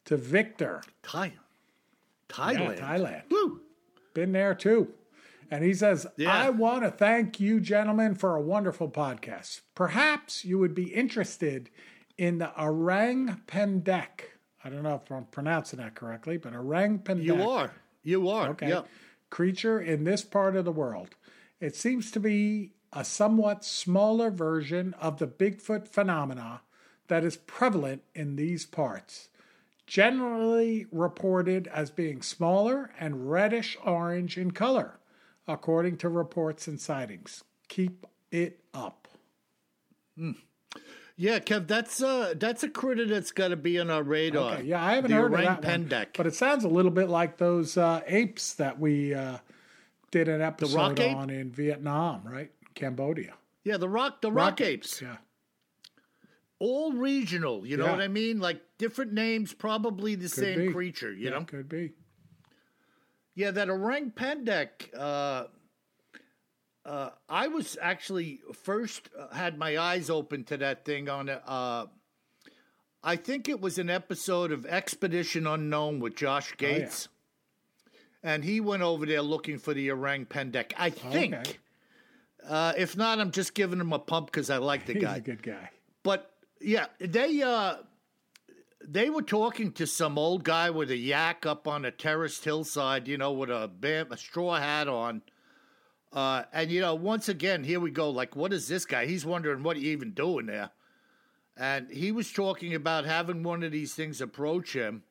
[0.06, 0.82] to Victor.
[1.02, 1.32] Thai- Yeah,
[2.28, 2.78] Thailand.
[2.78, 3.22] Thailand.
[3.30, 3.60] Woo.
[4.14, 4.92] Been there too.
[5.50, 6.30] And he says, Yeah.
[6.32, 9.62] I want to thank you, gentlemen, for a wonderful podcast.
[9.74, 11.70] Perhaps you would be interested
[12.18, 14.34] in the Orang Pendek.
[14.62, 17.24] I don't know if I'm pronouncing that correctly, but Orang Pendek.
[17.24, 17.72] You are.
[18.02, 18.48] You are.
[18.50, 18.68] Okay.
[18.68, 18.88] Yep.
[19.30, 21.10] creature in this part of the world.
[21.60, 26.62] It seems to be a somewhat smaller version of the Bigfoot phenomena
[27.08, 29.28] that is prevalent in these parts,
[29.86, 34.98] generally reported as being smaller and reddish orange in color,
[35.46, 37.44] according to reports and sightings.
[37.68, 39.08] Keep it up.
[40.18, 40.36] Mm.
[41.20, 44.54] Yeah, Kev, that's uh that's a critter that's got to be on our radar.
[44.54, 47.08] Okay, yeah, I haven't the heard of that one, but it sounds a little bit
[47.08, 49.38] like those uh, apes that we uh,
[50.12, 52.52] did an episode on in Vietnam, right?
[52.76, 53.34] Cambodia.
[53.64, 54.92] Yeah, the rock the rock, rock apes.
[54.92, 55.02] apes.
[55.02, 55.16] Yeah.
[56.60, 57.90] All regional, you know yeah.
[57.90, 58.38] what I mean?
[58.38, 60.72] Like different names, probably the could same be.
[60.72, 61.44] creature, you yeah, know?
[61.44, 61.94] Could be.
[63.34, 65.46] Yeah, that orang pendek uh
[66.84, 71.28] uh, I was actually first uh, had my eyes open to that thing on.
[71.28, 71.86] Uh,
[73.02, 77.08] I think it was an episode of Expedition Unknown with Josh Gates.
[77.08, 77.12] Oh,
[77.92, 78.32] yeah.
[78.34, 80.72] And he went over there looking for the orang pendek.
[80.76, 81.34] I think.
[81.34, 81.56] Okay.
[82.48, 85.10] Uh, if not, I'm just giving him a pump because I like the guy.
[85.10, 85.70] He's a good guy.
[86.02, 87.76] But yeah, they uh,
[88.82, 93.06] they were talking to some old guy with a yak up on a terraced hillside,
[93.06, 93.70] you know, with a,
[94.10, 95.22] a straw hat on
[96.12, 98.10] uh, and you know, once again, here we go.
[98.10, 99.06] Like, what is this guy?
[99.06, 100.70] He's wondering what he even doing there.
[101.56, 105.02] And he was talking about having one of these things approach him,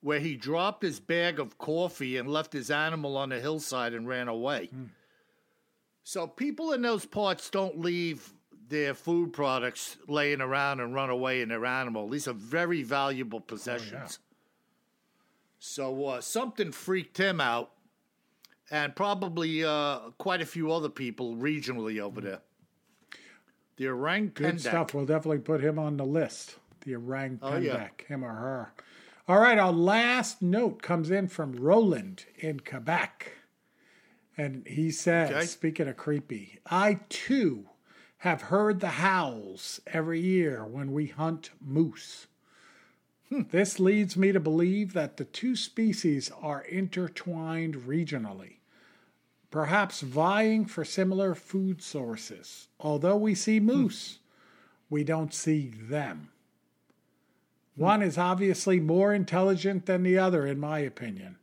[0.00, 4.08] where he dropped his bag of coffee and left his animal on the hillside and
[4.08, 4.66] ran away.
[4.66, 4.84] Hmm.
[6.02, 8.32] So people in those parts don't leave
[8.68, 12.08] their food products laying around and run away in their animal.
[12.08, 13.92] These are very valuable possessions.
[13.94, 14.34] Oh, yeah.
[15.58, 17.70] So uh, something freaked him out
[18.72, 22.40] and probably uh, quite a few other people regionally over there.
[23.76, 24.94] The orang Good stuff.
[24.94, 26.56] We'll definitely put him on the list.
[26.84, 27.88] The orang oh, yeah.
[28.08, 28.72] him or her.
[29.28, 33.32] All right, our last note comes in from Roland in Quebec.
[34.36, 35.44] And he says, okay.
[35.46, 37.66] speaking of creepy, I too
[38.18, 42.26] have heard the howls every year when we hunt moose.
[43.28, 43.42] Hmm.
[43.50, 48.56] This leads me to believe that the two species are intertwined regionally,
[49.52, 52.68] perhaps vying for similar food sources.
[52.80, 53.66] Although we see hmm.
[53.66, 54.18] moose,
[54.90, 56.30] we don't see them.
[57.76, 57.82] Hmm.
[57.82, 61.36] One is obviously more intelligent than the other, in my opinion.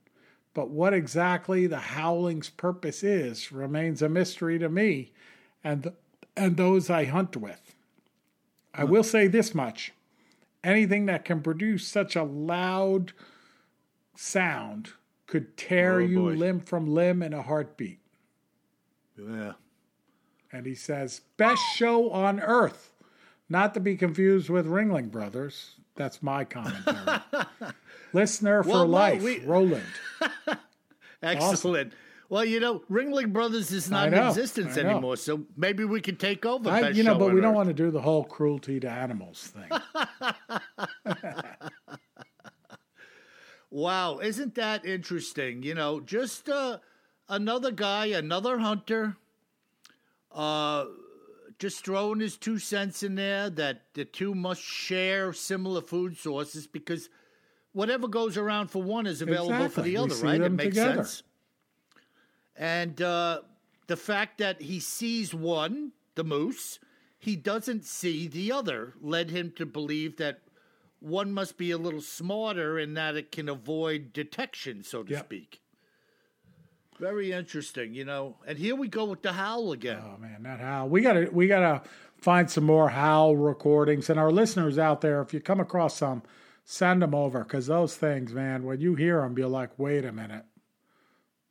[0.54, 5.14] But what exactly the howling's purpose is remains a mystery to me
[5.64, 5.94] and,
[6.36, 7.76] and those I hunt with.
[8.74, 9.94] I will say this much
[10.62, 13.14] anything that can produce such a loud
[14.16, 14.94] sound
[15.30, 18.00] could tear oh, you limb from limb in a heartbeat.
[19.16, 19.54] Yeah.
[20.52, 22.94] And he says, best show on earth.
[23.48, 25.76] Not to be confused with Ringling Brothers.
[25.96, 27.20] That's my commentary.
[28.14, 29.40] Listener for life, we...
[29.40, 29.86] Roland.
[31.22, 31.90] Excellent.
[31.90, 31.92] Awesome.
[32.30, 36.46] Well, you know, Ringling Brothers is not in existence anymore, so maybe we could take
[36.46, 36.70] over.
[36.70, 39.68] I, you know, but we don't want to do the whole cruelty to animals thing.
[43.70, 45.64] wow, isn't that interesting?
[45.64, 46.80] You know, just uh,
[47.28, 49.18] another guy, another hunter,
[50.32, 50.86] uh,
[51.60, 56.68] just throwing his two cents in there that the two must share similar food sources
[56.68, 57.10] because
[57.74, 59.70] whatever goes around for one is available exactly.
[59.70, 60.42] for the other, right?
[60.42, 60.96] It makes together.
[60.96, 61.24] sense.
[62.56, 63.42] And uh,
[63.88, 66.80] the fact that he sees one, the moose,
[67.18, 70.40] he doesn't see the other, led him to believe that
[71.00, 75.26] one must be a little smarter in that it can avoid detection, so to yep.
[75.26, 75.62] speak.
[77.00, 78.36] Very interesting, you know.
[78.46, 80.02] And here we go with the howl again.
[80.04, 80.90] Oh man, that howl.
[80.90, 81.82] We gotta we gotta
[82.18, 84.10] find some more howl recordings.
[84.10, 86.24] And our listeners out there, if you come across some,
[86.66, 90.12] send them over because those things, man, when you hear them, you're like, wait a
[90.12, 90.44] minute.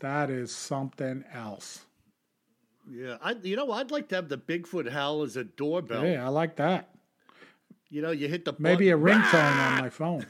[0.01, 1.86] That is something else.
[2.90, 6.07] Yeah, I you know I'd like to have the Bigfoot howl as a doorbell.
[6.07, 6.90] Yeah, I like that.
[7.91, 9.09] You know, you hit the maybe button.
[9.09, 10.26] a ringtone on my phone.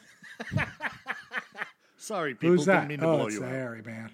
[1.96, 2.50] Sorry, people.
[2.50, 2.88] Who's that?
[2.88, 4.10] Didn't mean to oh, blow it's you the hairy man.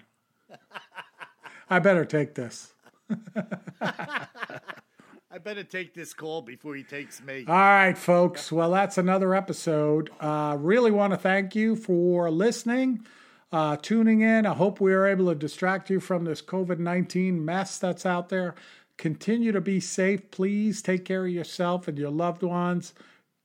[1.69, 2.73] I better take this.
[3.81, 7.45] I better take this call before he takes me.
[7.47, 8.51] All right, folks.
[8.51, 10.09] Well, that's another episode.
[10.19, 13.05] Uh, really want to thank you for listening
[13.55, 14.45] uh, tuning in.
[14.45, 18.27] I hope we are able to distract you from this COVID 19 mess that's out
[18.27, 18.53] there.
[18.97, 20.29] Continue to be safe.
[20.29, 22.93] Please take care of yourself and your loved ones.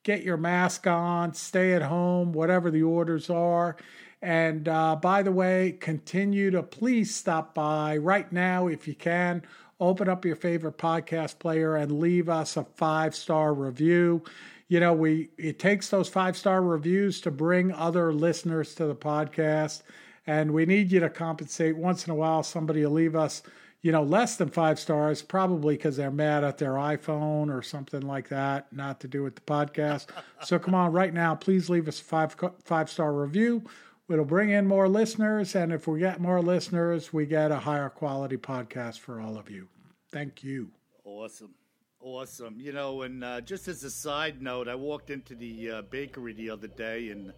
[0.03, 3.76] Get your mask on, stay at home, whatever the orders are.
[4.22, 9.42] And uh, by the way, continue to please stop by right now if you can.
[9.78, 14.22] Open up your favorite podcast player and leave us a five star review
[14.68, 18.94] you know we it takes those five star reviews to bring other listeners to the
[18.94, 19.82] podcast
[20.26, 21.76] and we need you to compensate.
[21.76, 23.42] Once in a while, somebody will leave us,
[23.83, 28.03] you know, less than five stars, probably because they're mad at their iPhone or something
[28.03, 30.07] like that, not to do with the podcast.
[30.45, 33.62] so come on, right now, please leave us a five five star review.
[34.09, 37.89] It'll bring in more listeners, and if we get more listeners, we get a higher
[37.89, 39.68] quality podcast for all of you.
[40.11, 40.70] Thank you.
[41.05, 41.55] Awesome.
[42.01, 42.59] Awesome.
[42.59, 46.33] You know, and uh, just as a side note, I walked into the uh, bakery
[46.33, 47.33] the other day and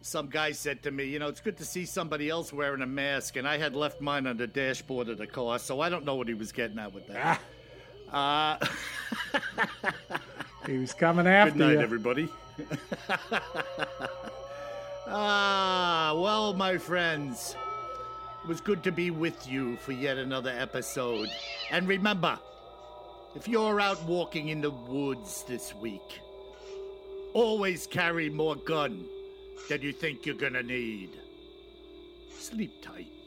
[0.00, 2.86] some guy said to me, You know, it's good to see somebody else wearing a
[2.86, 6.04] mask, and I had left mine on the dashboard of the car, so I don't
[6.04, 7.40] know what he was getting at with that.
[8.12, 8.58] Ah.
[8.60, 8.66] Uh,
[10.66, 11.80] he was coming after Good night, you.
[11.80, 12.28] everybody.
[15.06, 17.54] ah, well, my friends,
[18.42, 21.28] it was good to be with you for yet another episode.
[21.70, 22.38] And remember,
[23.34, 26.20] if you're out walking in the woods this week,
[27.34, 29.04] always carry more gun
[29.68, 31.10] than you think you're gonna need.
[32.36, 33.17] Sleep tight.